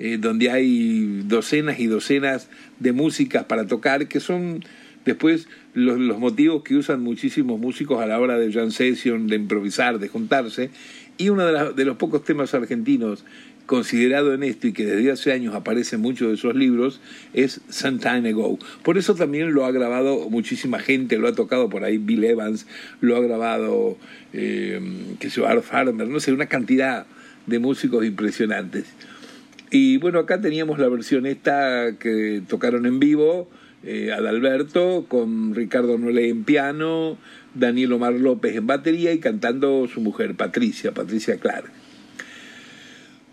eh, 0.00 0.16
donde 0.18 0.50
hay 0.50 1.22
docenas 1.26 1.78
y 1.78 1.86
docenas 1.86 2.48
de 2.78 2.92
músicas 2.92 3.44
para 3.44 3.66
tocar, 3.66 4.08
que 4.08 4.18
son 4.18 4.64
después 5.04 5.46
los, 5.74 5.98
los, 5.98 6.18
motivos 6.18 6.62
que 6.62 6.74
usan 6.74 7.02
muchísimos 7.02 7.60
músicos 7.60 8.02
a 8.02 8.06
la 8.06 8.18
hora 8.18 8.38
de 8.38 8.50
jam 8.50 8.70
session, 8.70 9.26
de 9.26 9.36
improvisar, 9.36 9.98
de 9.98 10.08
juntarse. 10.08 10.70
Y 11.18 11.28
uno 11.28 11.44
de, 11.44 11.74
de 11.74 11.84
los 11.84 11.98
pocos 11.98 12.24
temas 12.24 12.54
argentinos 12.54 13.24
considerado 13.66 14.32
en 14.32 14.42
esto 14.42 14.68
y 14.68 14.72
que 14.72 14.86
desde 14.86 15.12
hace 15.12 15.32
años 15.32 15.54
aparece 15.54 15.96
en 15.96 16.02
muchos 16.02 16.28
de 16.28 16.34
esos 16.34 16.56
libros 16.56 17.00
es 17.34 17.60
Some 17.68 17.98
Time 17.98 18.30
Ago. 18.30 18.58
Por 18.82 18.96
eso 18.96 19.14
también 19.14 19.52
lo 19.52 19.66
ha 19.66 19.70
grabado 19.70 20.28
muchísima 20.30 20.78
gente, 20.78 21.18
lo 21.18 21.28
ha 21.28 21.34
tocado 21.34 21.68
por 21.68 21.84
ahí 21.84 21.98
Bill 21.98 22.24
Evans, 22.24 22.66
lo 23.02 23.16
ha 23.16 23.20
grabado, 23.20 23.98
eh, 24.32 24.80
que 25.20 25.28
se 25.28 25.44
Art 25.46 25.62
Farmer, 25.62 26.08
no 26.08 26.18
sé, 26.20 26.32
una 26.32 26.46
cantidad 26.46 27.06
de 27.46 27.58
músicos 27.58 28.04
impresionantes. 28.04 28.86
Y 29.70 29.98
bueno, 29.98 30.18
acá 30.18 30.40
teníamos 30.40 30.78
la 30.80 30.88
versión 30.88 31.26
esta 31.26 31.96
que 31.98 32.42
tocaron 32.48 32.86
en 32.86 32.98
vivo, 32.98 33.48
eh, 33.84 34.12
Adalberto, 34.12 35.06
con 35.08 35.54
Ricardo 35.54 35.96
Nole 35.96 36.28
en 36.28 36.44
piano, 36.44 37.16
Daniel 37.54 37.92
Omar 37.92 38.14
López 38.14 38.56
en 38.56 38.66
batería 38.66 39.12
y 39.12 39.20
cantando 39.20 39.86
su 39.86 40.00
mujer, 40.00 40.34
Patricia, 40.34 40.92
Patricia 40.92 41.36
Clark. 41.36 41.70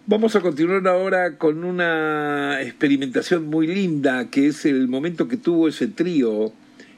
Vamos 0.05 0.35
a 0.35 0.41
continuar 0.41 0.87
ahora 0.87 1.37
con 1.37 1.63
una 1.63 2.61
experimentación 2.61 3.47
muy 3.47 3.67
linda, 3.67 4.29
que 4.29 4.47
es 4.47 4.65
el 4.65 4.87
momento 4.87 5.27
que 5.27 5.37
tuvo 5.37 5.67
ese 5.67 5.87
trío, 5.87 6.53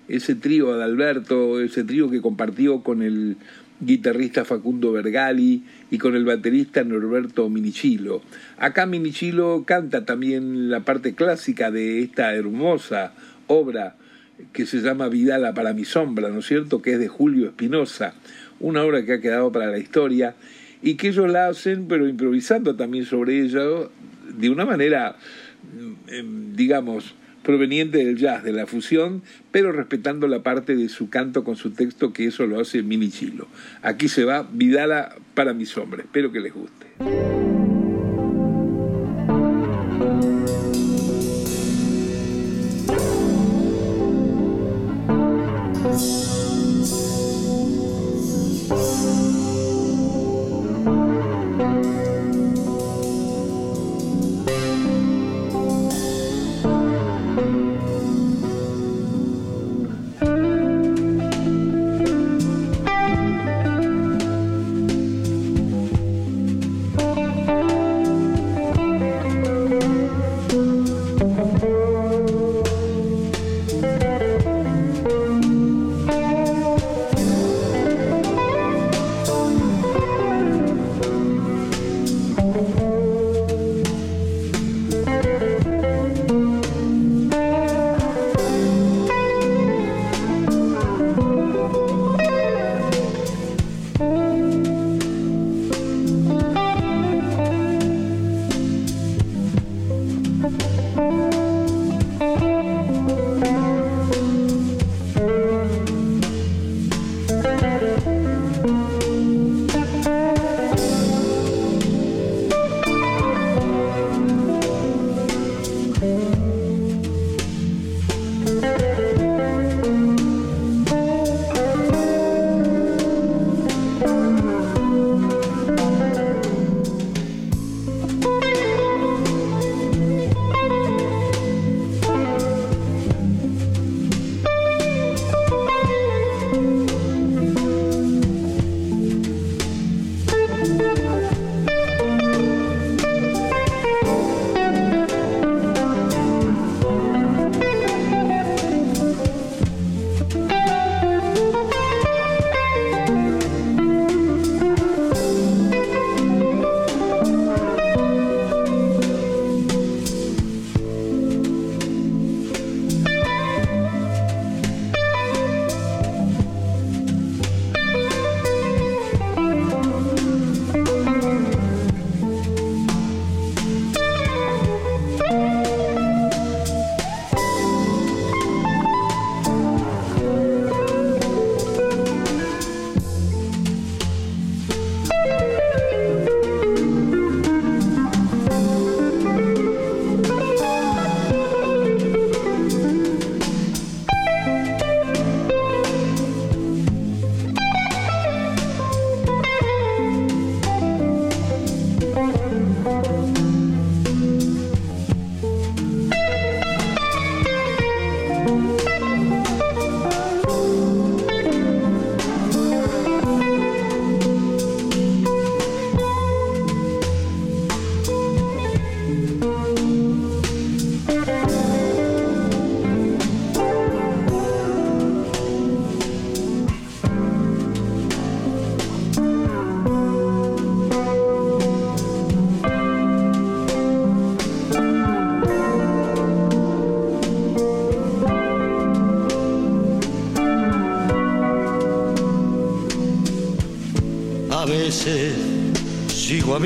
ese 0.07 0.35
trío 0.35 0.73
Adalberto, 0.73 1.59
ese 1.61 1.83
trío 1.83 2.11
que 2.11 2.21
compartió 2.21 2.83
con 2.83 3.01
el 3.01 3.37
guitarrista 3.79 4.45
Facundo 4.45 4.91
Vergali 4.91 5.63
y 5.89 5.97
con 5.97 6.15
el 6.15 6.25
baterista 6.25 6.83
Norberto 6.83 7.49
Minichilo. 7.49 8.21
Acá 8.57 8.85
Minichilo 8.85 9.63
canta 9.65 10.05
también 10.05 10.69
la 10.69 10.81
parte 10.81 11.15
clásica 11.15 11.71
de 11.71 12.01
esta 12.01 12.33
hermosa 12.35 13.13
obra 13.47 13.95
que 14.53 14.65
se 14.65 14.81
llama 14.81 15.09
Vidala 15.09 15.53
para 15.53 15.73
mi 15.73 15.85
sombra, 15.85 16.29
¿no 16.29 16.39
es 16.39 16.45
cierto?, 16.45 16.81
que 16.81 16.93
es 16.93 16.99
de 16.99 17.07
Julio 17.07 17.47
Espinosa, 17.47 18.13
una 18.59 18.83
obra 18.83 19.05
que 19.05 19.13
ha 19.13 19.21
quedado 19.21 19.51
para 19.51 19.67
la 19.67 19.77
historia 19.77 20.35
y 20.81 20.95
que 20.95 21.09
ellos 21.09 21.29
la 21.29 21.47
hacen, 21.47 21.87
pero 21.87 22.07
improvisando 22.07 22.75
también 22.75 23.05
sobre 23.05 23.41
ella 23.41 23.61
de 24.33 24.49
una 24.49 24.65
manera, 24.65 25.17
mm, 25.73 26.13
em, 26.13 26.55
digamos, 26.55 27.15
proveniente 27.43 27.99
del 27.99 28.17
jazz, 28.17 28.43
de 28.43 28.53
la 28.53 28.67
fusión, 28.67 29.23
pero 29.51 29.71
respetando 29.71 30.27
la 30.27 30.43
parte 30.43 30.75
de 30.75 30.89
su 30.89 31.09
canto 31.09 31.43
con 31.43 31.55
su 31.55 31.71
texto, 31.71 32.13
que 32.13 32.25
eso 32.25 32.45
lo 32.45 32.59
hace 32.59 32.83
Mini 32.83 33.09
Chilo. 33.09 33.47
Aquí 33.81 34.07
se 34.07 34.25
va 34.25 34.47
Vidala 34.51 35.15
para 35.33 35.53
mis 35.53 35.77
hombres. 35.77 36.05
Espero 36.05 36.31
que 36.31 36.39
les 36.39 36.53
guste. 36.53 37.58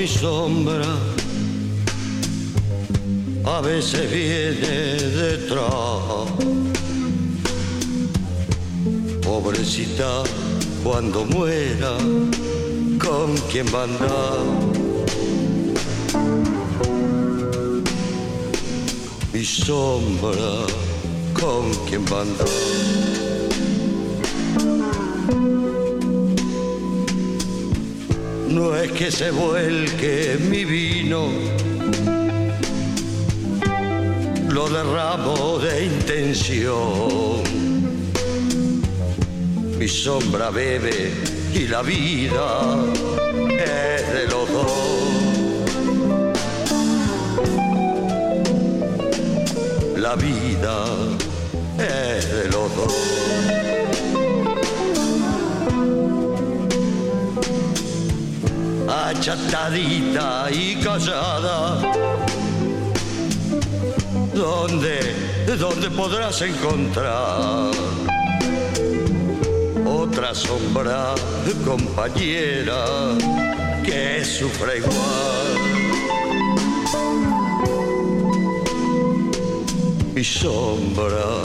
Mi 0.04 0.10
sombra, 0.10 0.98
a 3.46 3.62
veces 3.62 4.12
viene 4.12 4.98
detrás. 5.22 6.28
Pobrecita, 9.22 10.24
cuando 10.84 11.24
muera, 11.24 11.96
¿con 13.00 13.38
quién 13.50 13.66
va 13.68 13.84
a? 13.84 13.88
Mi 19.32 19.46
sombra, 19.46 20.54
¿con 21.34 21.72
quién 21.88 22.04
va 22.12 22.24
a? 22.24 22.73
Que 29.04 29.12
se 29.12 29.32
vuelque 29.32 30.38
mi 30.40 30.64
vino, 30.64 31.28
lo 34.48 34.70
derramo 34.70 35.60
de 35.60 35.88
intención. 35.88 37.44
Mi 39.78 39.90
sombra 39.90 40.52
bebe 40.52 41.12
y 41.54 41.68
la 41.68 41.82
vida 41.82 42.78
es 43.50 44.14
de 44.14 44.26
los. 44.32 44.50
La 49.98 50.16
vida 50.16 50.86
es 51.78 52.32
de 52.32 52.50
los. 52.52 53.53
Achatadita 59.24 60.50
y 60.52 60.76
callada. 60.84 61.80
¿Dónde, 64.34 65.00
dónde 65.58 65.90
podrás 65.92 66.42
encontrar 66.42 67.72
otra 69.86 70.36
sombra 70.36 71.16
compañera 71.66 72.84
que 73.86 74.26
sufra 74.26 74.76
igual? 74.76 75.48
Mi 80.14 80.24
sombra 80.24 81.42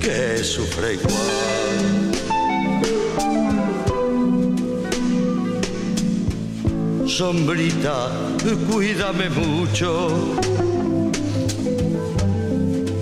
que 0.00 0.42
sufre 0.42 0.94
igual. 0.94 2.11
Sombrita, 7.22 8.10
cuídame 8.68 9.30
mucho. 9.30 10.08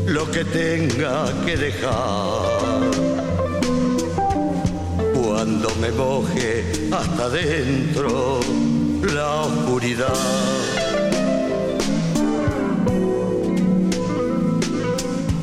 Lo 0.06 0.30
que 0.30 0.44
tenga 0.44 1.14
que 1.46 1.56
dejar. 1.56 2.80
Cuando 5.14 5.68
me 5.80 5.90
moje 5.92 6.50
hasta 6.92 7.30
dentro 7.30 8.40
la 9.14 9.30
oscuridad. 9.48 10.22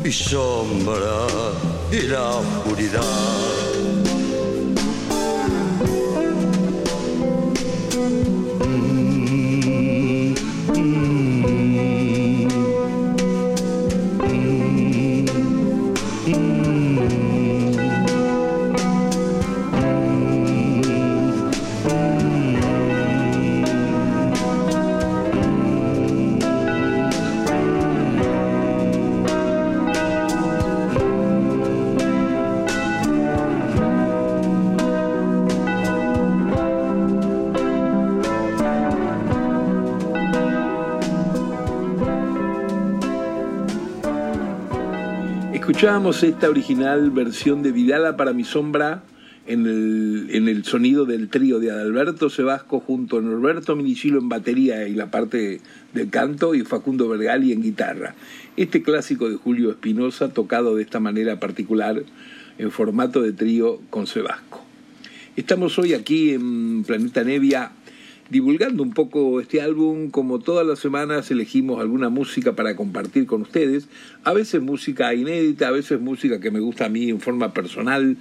Mi 0.03 0.11
sombra 0.11 1.17
y 1.91 2.01
la 2.13 2.25
oscuridad. 2.43 3.46
Escuchábamos 45.77 46.23
esta 46.23 46.49
original 46.49 47.11
versión 47.11 47.61
de 47.61 47.71
Vidala 47.71 48.17
para 48.17 48.33
mi 48.33 48.43
sombra 48.43 49.03
en 49.45 49.67
el, 49.67 50.65
sonido 50.65 51.05
del 51.05 51.29
trío 51.29 51.59
de 51.59 51.69
Adalberto 51.69 52.31
Sebasco 52.31 52.79
junto 52.79 53.19
a 53.19 53.21
Norberto 53.21 53.75
Minicilo 53.75 54.17
en 54.17 54.27
batería 54.27 54.87
y 54.87 54.95
la 54.95 55.11
parte 55.11 55.61
del 55.93 56.09
canto 56.09 56.55
y 56.55 56.61
Facundo 56.61 57.07
Vergali 57.07 57.51
en 57.51 57.61
guitarra. 57.61 58.15
Este 58.55 58.81
clásico 58.81 59.29
de 59.29 59.35
Julio 59.35 59.69
Espinosa 59.69 60.29
tocado 60.29 60.75
de 60.75 60.81
esta 60.81 60.99
manera 60.99 61.39
particular 61.39 62.01
en 62.57 62.71
formato 62.71 63.21
de 63.21 63.33
trío 63.33 63.79
con 63.91 64.07
Sebasco. 64.07 64.65
Estamos 65.35 65.77
hoy 65.77 65.93
aquí 65.93 66.31
en 66.31 66.85
Planeta 66.85 67.23
Nevia 67.23 67.73
divulgando 68.29 68.83
un 68.83 68.93
poco 68.93 69.39
este 69.41 69.61
álbum. 69.61 70.09
Como 70.09 70.39
todas 70.39 70.65
las 70.65 70.79
semanas 70.79 71.29
elegimos 71.31 71.79
alguna 71.79 72.09
música 72.09 72.55
para 72.55 72.75
compartir 72.75 73.25
con 73.25 73.41
ustedes. 73.41 73.87
A 74.23 74.33
veces 74.33 74.61
música 74.61 75.13
inédita, 75.13 75.67
a 75.67 75.71
veces 75.71 75.99
música 75.99 76.39
que 76.39 76.51
me 76.51 76.59
gusta 76.59 76.85
a 76.85 76.89
mí 76.89 77.09
en 77.09 77.19
forma 77.19 77.53
personal. 77.53 78.17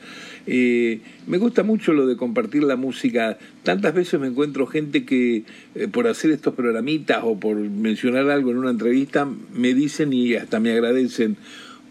Eh, 0.46 1.00
me 1.26 1.38
gusta 1.38 1.62
mucho 1.62 1.92
lo 1.92 2.06
de 2.06 2.16
compartir 2.16 2.62
la 2.62 2.76
música. 2.76 3.38
Tantas 3.62 3.94
veces 3.94 4.20
me 4.20 4.28
encuentro 4.28 4.66
gente 4.66 5.04
que 5.04 5.44
eh, 5.74 5.88
por 5.88 6.06
hacer 6.06 6.30
estos 6.30 6.54
programitas 6.54 7.20
o 7.22 7.38
por 7.38 7.56
mencionar 7.56 8.30
algo 8.30 8.50
en 8.50 8.58
una 8.58 8.70
entrevista 8.70 9.28
me 9.52 9.74
dicen 9.74 10.12
y 10.12 10.34
hasta 10.34 10.60
me 10.60 10.72
agradecen 10.72 11.36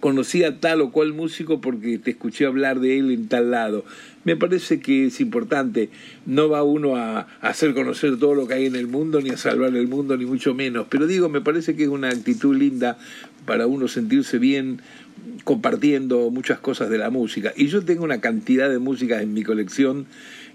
conocí 0.05 0.43
a 0.43 0.59
tal 0.59 0.82
o 0.82 0.91
cual 0.91 1.13
músico 1.13 1.61
porque 1.61 1.97
te 1.97 2.11
escuché 2.11 2.45
hablar 2.45 2.80
de 2.80 2.99
él 2.99 3.09
en 3.09 3.28
tal 3.28 3.49
lado. 3.49 3.86
Me 4.26 4.36
parece 4.36 4.80
que 4.80 5.06
es 5.06 5.22
importante. 5.22 5.90
No 6.26 6.50
va 6.50 6.64
uno 6.64 6.98
a, 6.98 7.28
hacer 7.42 7.76
conocer 7.76 8.18
todo 8.18 8.34
lo 8.34 8.48
que 8.48 8.56
hay 8.56 8.66
en 8.66 8.76
el 8.76 8.88
mundo, 8.88 9.22
ni 9.22 9.30
a 9.30 9.38
salvar 9.38 9.76
el 9.76 9.88
mundo, 9.88 10.18
ni 10.18 10.26
mucho 10.26 10.56
menos. 10.56 10.88
Pero 10.90 11.06
digo, 11.06 11.30
me 11.30 11.42
parece 11.42 11.76
que 11.76 11.84
es 11.84 11.90
una 11.90 12.10
actitud 12.10 12.56
linda 12.58 12.98
para 13.46 13.68
uno 13.68 13.88
sentirse 13.88 14.40
bien 14.40 14.82
compartiendo 15.44 16.32
muchas 16.32 16.60
cosas 16.60 16.90
de 16.90 16.98
la 16.98 17.12
música. 17.12 17.54
Y 17.56 17.68
yo 17.68 17.86
tengo 17.86 18.04
una 18.04 18.20
cantidad 18.20 18.68
de 18.68 18.80
músicas 18.80 19.22
en 19.22 19.34
mi 19.34 19.44
colección 19.44 20.08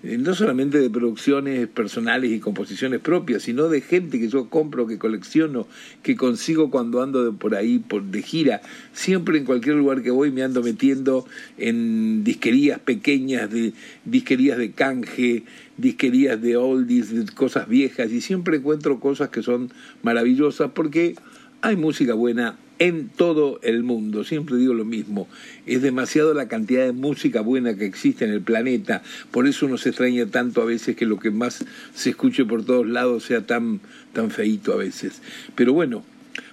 no 0.03 0.34
solamente 0.34 0.78
de 0.78 0.88
producciones 0.88 1.68
personales 1.68 2.30
y 2.30 2.40
composiciones 2.40 3.01
propias, 3.01 3.42
sino 3.42 3.68
de 3.68 3.82
gente 3.82 4.18
que 4.18 4.28
yo 4.28 4.48
compro, 4.48 4.86
que 4.86 4.98
colecciono, 4.98 5.66
que 6.03 6.16
consigo 6.16 6.70
cuando 6.70 7.03
ando 7.03 7.34
por 7.34 7.55
ahí 7.55 7.78
por, 7.78 8.03
de 8.05 8.22
gira. 8.22 8.62
Siempre 8.92 9.38
en 9.38 9.44
cualquier 9.44 9.76
lugar 9.76 10.03
que 10.03 10.11
voy 10.11 10.30
me 10.30 10.42
ando 10.42 10.62
metiendo 10.62 11.26
en 11.59 12.24
disquerías 12.24 12.78
pequeñas, 12.78 13.51
de, 13.51 13.74
disquerías 14.07 14.57
de 14.57 14.72
canje, 14.72 15.44
disquerías 15.76 16.40
de 16.40 16.57
oldies, 16.57 17.14
de 17.14 17.32
cosas 17.34 17.68
viejas, 17.68 18.11
y 18.11 18.22
siempre 18.22 18.57
encuentro 18.57 19.01
cosas 19.01 19.28
que 19.28 19.42
son 19.42 19.70
maravillosas 20.03 20.70
porque 20.74 21.14
hay 21.61 21.76
música 21.76 22.14
buena 22.14 22.57
en 22.81 23.11
todo 23.11 23.61
el 23.62 23.85
mundo. 23.85 24.24
Siempre 24.24 24.57
digo 24.57 24.74
lo 24.74 24.85
mismo, 24.85 25.28
es 25.66 25.83
demasiado 25.83 26.35
la 26.35 26.49
cantidad 26.49 26.85
de 26.87 26.93
música 26.93 27.43
buena 27.43 27.76
que 27.76 27.85
existe 27.85 28.24
en 28.24 28.33
el 28.33 28.41
planeta, 28.41 29.03
por 29.31 29.47
eso 29.47 29.66
uno 29.66 29.78
se 29.78 29.91
extraña 29.91 30.26
tanto 30.26 30.62
a 30.62 30.64
veces 30.64 30.97
que 30.97 31.07
lo 31.07 31.20
que 31.20 31.31
más 31.31 31.64
se 31.95 32.11
escuche 32.11 32.45
por 32.45 32.64
todos 32.64 32.89
lados 32.89 33.24
sea 33.24 33.47
tan, 33.47 33.81
tan 34.12 34.31
feíto 34.31 34.72
a 34.72 34.76
veces. 34.76 35.20
Pero 35.55 35.74
bueno, 35.74 36.03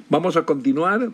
vamos 0.09 0.35
a 0.35 0.43
continuar 0.43 1.11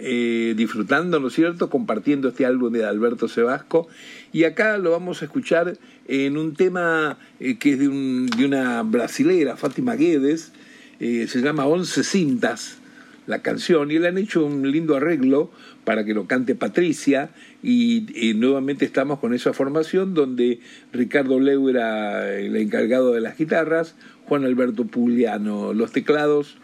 eh, 0.00 0.54
disfrutando, 0.56 1.20
¿no 1.20 1.28
es 1.28 1.34
cierto?, 1.34 1.70
compartiendo 1.70 2.28
este 2.28 2.44
álbum 2.44 2.72
de 2.72 2.84
Alberto 2.84 3.28
Sebasco. 3.28 3.88
Y 4.32 4.44
acá 4.44 4.76
lo 4.76 4.90
vamos 4.90 5.22
a 5.22 5.26
escuchar 5.26 5.78
en 6.08 6.36
un 6.36 6.54
tema 6.54 7.16
eh, 7.38 7.58
que 7.58 7.74
es 7.74 7.78
de, 7.78 7.88
un, 7.88 8.26
de, 8.26 8.44
una 8.44 8.82
brasilera, 8.82 9.56
Fátima 9.56 9.94
Guedes, 9.94 10.52
eh, 10.98 11.26
se 11.28 11.40
llama 11.42 11.66
Once 11.66 12.02
Cintas 12.02 12.78
la 13.28 13.42
canción 13.42 13.92
y 13.92 13.98
le 13.98 14.08
han 14.08 14.18
hecho 14.18 14.44
un 14.44 14.70
lindo 14.72 14.96
arreglo 14.96 15.52
para 15.84 16.04
que 16.04 16.12
lo 16.14 16.26
cante 16.26 16.56
Patricia 16.56 17.30
y, 17.62 18.32
nuevamente 18.36 18.86
estamos 18.86 19.20
con 19.20 19.34
esa 19.34 19.52
formación 19.52 20.14
donde 20.14 20.60
Ricardo 20.92 21.38
Leu 21.38 21.68
era 21.68 22.36
el 22.36 22.56
encargado 22.56 23.12
de 23.12 23.20
las 23.20 23.36
guitarras, 23.36 23.96
Juan 24.24 24.44
Alberto 24.44 24.86
Pugliano 24.86 25.74
los 25.74 25.92
teclados, 25.92 26.56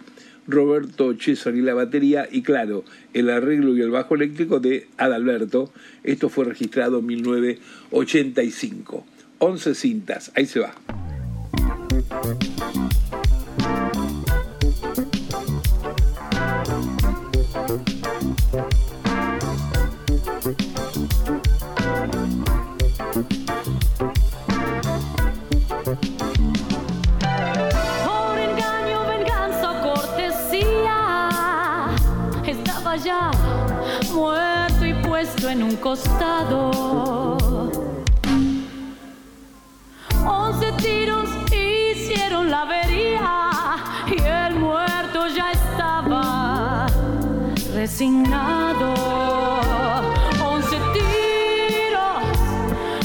Roberto 0.46 1.14
César 1.18 1.54
y 1.54 1.60
la 1.60 1.74
batería 1.74 2.26
y 2.30 2.40
claro, 2.42 2.84
el 3.12 3.28
arreglo 3.28 3.76
y 3.76 3.82
el 3.82 3.90
bajo 3.90 4.14
eléctrico 4.14 4.58
de 4.58 4.88
Adalberto. 4.96 5.70
Esto 6.02 6.30
fue 6.30 6.46
registrado 6.46 7.00
en 7.00 7.06
1985. 7.06 9.04
11 9.38 9.74
cintas, 9.74 10.32
ahí 10.34 10.46
se 10.46 10.60
va. 10.60 10.74
Costado. 35.94 36.72
Once 40.26 40.72
tiros 40.78 41.28
hicieron 41.52 42.50
la 42.50 42.62
avería 42.62 43.76
y 44.08 44.20
el 44.20 44.56
muerto 44.56 45.28
ya 45.28 45.52
estaba 45.52 46.86
resignado. 47.74 48.92
Once 50.52 50.76
tiros 50.94 52.24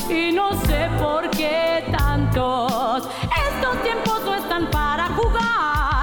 y 0.10 0.32
no 0.32 0.54
sé 0.66 0.90
por 1.00 1.30
qué 1.30 1.86
tantos. 1.96 3.08
Estos 3.50 3.84
tiempos 3.84 4.20
no 4.26 4.34
están 4.34 4.68
para 4.72 5.10
jugar. 5.10 5.99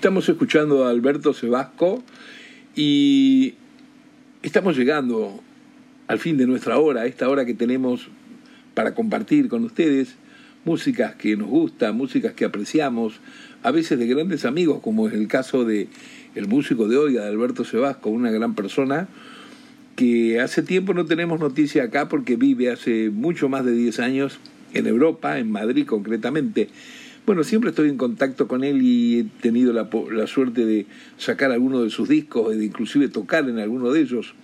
Estamos 0.00 0.26
escuchando 0.30 0.86
a 0.86 0.90
Alberto 0.90 1.34
Sebasco 1.34 2.02
y 2.74 3.52
estamos 4.42 4.74
llegando 4.74 5.42
al 6.08 6.18
fin 6.18 6.38
de 6.38 6.46
nuestra 6.46 6.78
hora, 6.78 7.04
esta 7.04 7.28
hora 7.28 7.44
que 7.44 7.52
tenemos 7.52 8.08
para 8.72 8.94
compartir 8.94 9.50
con 9.50 9.62
ustedes 9.62 10.16
músicas 10.64 11.16
que 11.16 11.36
nos 11.36 11.48
gustan, 11.48 11.98
músicas 11.98 12.32
que 12.32 12.46
apreciamos, 12.46 13.20
a 13.62 13.72
veces 13.72 13.98
de 13.98 14.06
grandes 14.06 14.46
amigos, 14.46 14.80
como 14.80 15.06
es 15.06 15.12
el 15.12 15.28
caso 15.28 15.66
de 15.66 15.88
el 16.34 16.48
músico 16.48 16.88
de 16.88 16.96
hoy, 16.96 17.18
Alberto 17.18 17.66
Sebasco, 17.66 18.08
una 18.08 18.30
gran 18.30 18.54
persona 18.54 19.06
que 19.96 20.40
hace 20.40 20.62
tiempo 20.62 20.94
no 20.94 21.04
tenemos 21.04 21.40
noticia 21.40 21.82
acá 21.82 22.08
porque 22.08 22.36
vive 22.36 22.70
hace 22.70 23.10
mucho 23.10 23.50
más 23.50 23.66
de 23.66 23.72
10 23.72 24.00
años 24.00 24.40
en 24.72 24.86
Europa, 24.86 25.38
en 25.38 25.52
Madrid 25.52 25.84
concretamente. 25.84 26.70
Bueno, 27.26 27.44
siempre 27.44 27.70
estoy 27.70 27.88
en 27.88 27.96
contacto 27.96 28.48
con 28.48 28.64
él 28.64 28.82
y 28.82 29.20
he 29.20 29.24
tenido 29.40 29.72
la, 29.72 29.88
la 30.10 30.26
suerte 30.26 30.64
de 30.64 30.86
sacar 31.16 31.52
algunos 31.52 31.84
de 31.84 31.90
sus 31.90 32.08
discos, 32.08 32.56
de 32.56 32.64
inclusive 32.64 33.08
tocar 33.08 33.48
en 33.48 33.58
alguno 33.58 33.92
de 33.92 34.00
ellos. 34.00 34.34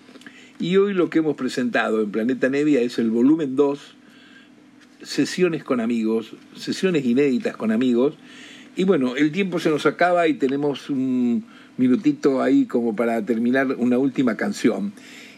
Y 0.59 0.77
hoy 0.77 0.95
lo 0.95 1.11
que 1.11 1.19
hemos 1.19 1.37
presentado 1.37 2.01
en 2.03 2.11
Planeta 2.11 2.49
Nevia 2.49 2.81
es 2.81 2.99
el 2.99 3.11
volumen 3.11 3.57
2, 3.57 3.95
sesiones 5.03 5.65
con 5.65 5.81
amigos, 5.81 6.35
sesiones 6.55 7.05
inéditas 7.05 7.57
con 7.57 7.73
amigos. 7.73 8.15
Y 8.77 8.85
bueno, 8.85 9.17
el 9.17 9.33
tiempo 9.33 9.59
se 9.59 9.71
nos 9.71 9.87
acaba 9.87 10.29
y 10.29 10.35
tenemos 10.35 10.89
un 10.91 11.45
minutito 11.77 12.43
ahí 12.43 12.67
como 12.67 12.95
para 12.95 13.25
terminar 13.25 13.75
una 13.79 13.99
última 13.99 14.37
canción. 14.37 14.93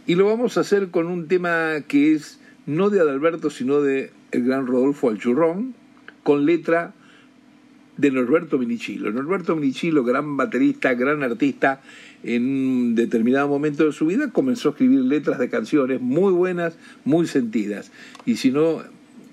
Y 0.07 0.15
lo 0.15 0.27
vamos 0.27 0.57
a 0.57 0.61
hacer 0.61 0.91
con 0.91 1.07
un 1.07 1.29
tema 1.29 1.83
que 1.87 2.15
es 2.15 2.41
no 2.67 2.91
de 2.91 3.01
Adalberto, 3.01 3.51
sino 3.51 3.81
de 3.81 4.11
el 4.33 4.45
gran 4.45 4.67
Rodolfo 4.67 5.09
Alchurrón, 5.09 5.75
con 6.23 6.47
letra 6.47 6.95
de 7.99 8.11
Norberto 8.11 8.59
Minichilo. 8.59 9.13
Norberto 9.13 9.55
Minichilo, 9.55 10.03
gran 10.03 10.37
baterista, 10.39 10.95
gran 10.95 11.23
artista, 11.23 11.83
en 12.25 12.45
un 12.45 12.95
determinado 12.95 13.49
momento 13.49 13.85
de 13.85 13.93
su 13.93 14.07
vida 14.07 14.31
comenzó 14.31 14.71
a 14.71 14.73
escribir 14.73 15.01
letras 15.01 15.39
de 15.39 15.51
canciones 15.51 16.01
muy 16.01 16.33
buenas, 16.33 16.79
muy 17.05 17.27
sentidas. 17.27 17.93
Y 18.25 18.37
si 18.37 18.51
no, 18.51 18.83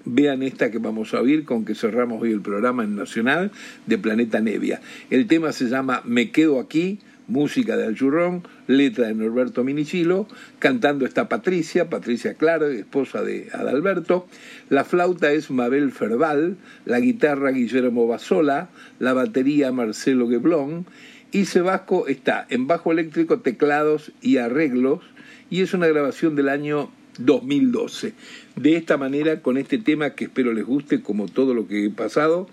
vean 0.05 0.43
esta 0.43 0.69
que 0.71 0.79
vamos 0.79 1.13
a 1.13 1.21
oír 1.21 1.45
con 1.45 1.65
que 1.65 1.75
cerramos 1.75 2.21
hoy 2.21 2.31
el 2.31 2.41
programa 2.41 2.83
en 2.83 2.95
Nacional 2.95 3.51
de 3.85 3.97
Planeta 3.97 4.39
Nevia. 4.39 4.81
El 5.09 5.27
tema 5.27 5.51
se 5.51 5.67
llama 5.67 6.01
Me 6.05 6.31
quedo 6.31 6.59
aquí 6.59 6.99
música 7.27 7.77
de 7.77 7.85
Alchurrón, 7.85 8.43
letra 8.67 9.07
de 9.07 9.15
Norberto 9.15 9.63
Minichilo, 9.63 10.27
cantando 10.59 11.05
está 11.05 11.27
Patricia, 11.27 11.89
Patricia 11.89 12.35
Claro, 12.35 12.67
esposa 12.67 13.21
de 13.23 13.49
Adalberto, 13.53 14.27
la 14.69 14.83
flauta 14.83 15.31
es 15.31 15.49
Mabel 15.51 15.91
Ferbal, 15.91 16.57
la 16.85 16.99
guitarra 16.99 17.51
Guillermo 17.51 18.07
Basola, 18.07 18.69
la 18.99 19.13
batería 19.13 19.71
Marcelo 19.71 20.29
Geblón, 20.29 20.85
y 21.31 21.45
Sebasco 21.45 22.07
está 22.07 22.45
en 22.49 22.67
bajo 22.67 22.91
eléctrico, 22.91 23.39
teclados 23.39 24.11
y 24.21 24.37
arreglos, 24.37 25.01
y 25.49 25.61
es 25.61 25.73
una 25.73 25.87
grabación 25.87 26.35
del 26.35 26.49
año 26.49 26.91
2012. 27.19 28.13
De 28.55 28.75
esta 28.75 28.97
manera, 28.97 29.41
con 29.41 29.57
este 29.57 29.77
tema 29.77 30.11
que 30.11 30.25
espero 30.25 30.53
les 30.53 30.65
guste, 30.65 31.01
como 31.01 31.27
todo 31.27 31.53
lo 31.53 31.67
que 31.67 31.85
he 31.85 31.89
pasado, 31.89 32.47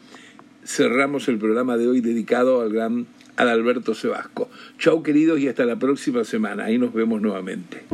cerramos 0.64 1.28
el 1.28 1.38
programa 1.38 1.76
de 1.76 1.88
hoy 1.88 2.00
dedicado 2.00 2.60
al 2.60 2.72
gran 2.72 3.06
Adalberto 3.36 3.94
Sebasco. 3.94 4.50
Chau 4.78 5.02
queridos 5.02 5.40
y 5.40 5.48
hasta 5.48 5.64
la 5.64 5.76
próxima 5.76 6.24
semana. 6.24 6.64
Ahí 6.64 6.78
nos 6.78 6.92
vemos 6.92 7.20
nuevamente. 7.20 7.84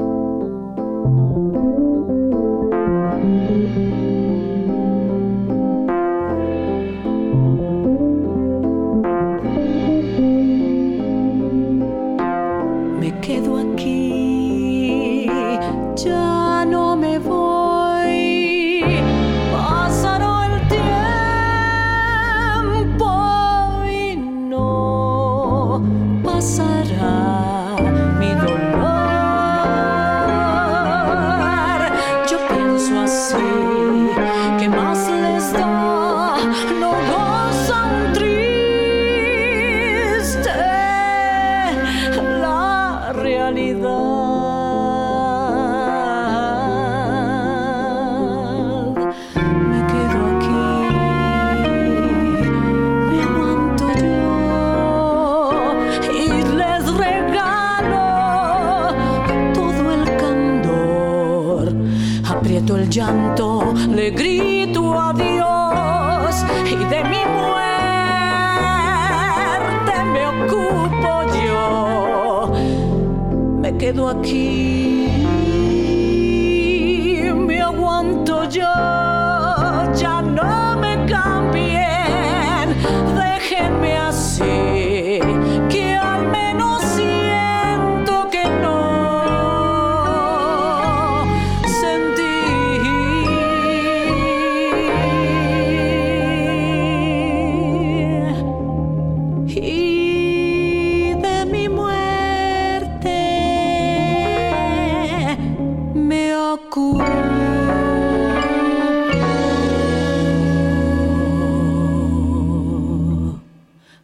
Me 106.79 107.03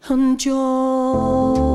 ocupo 0.09 0.37
yo 0.39 1.74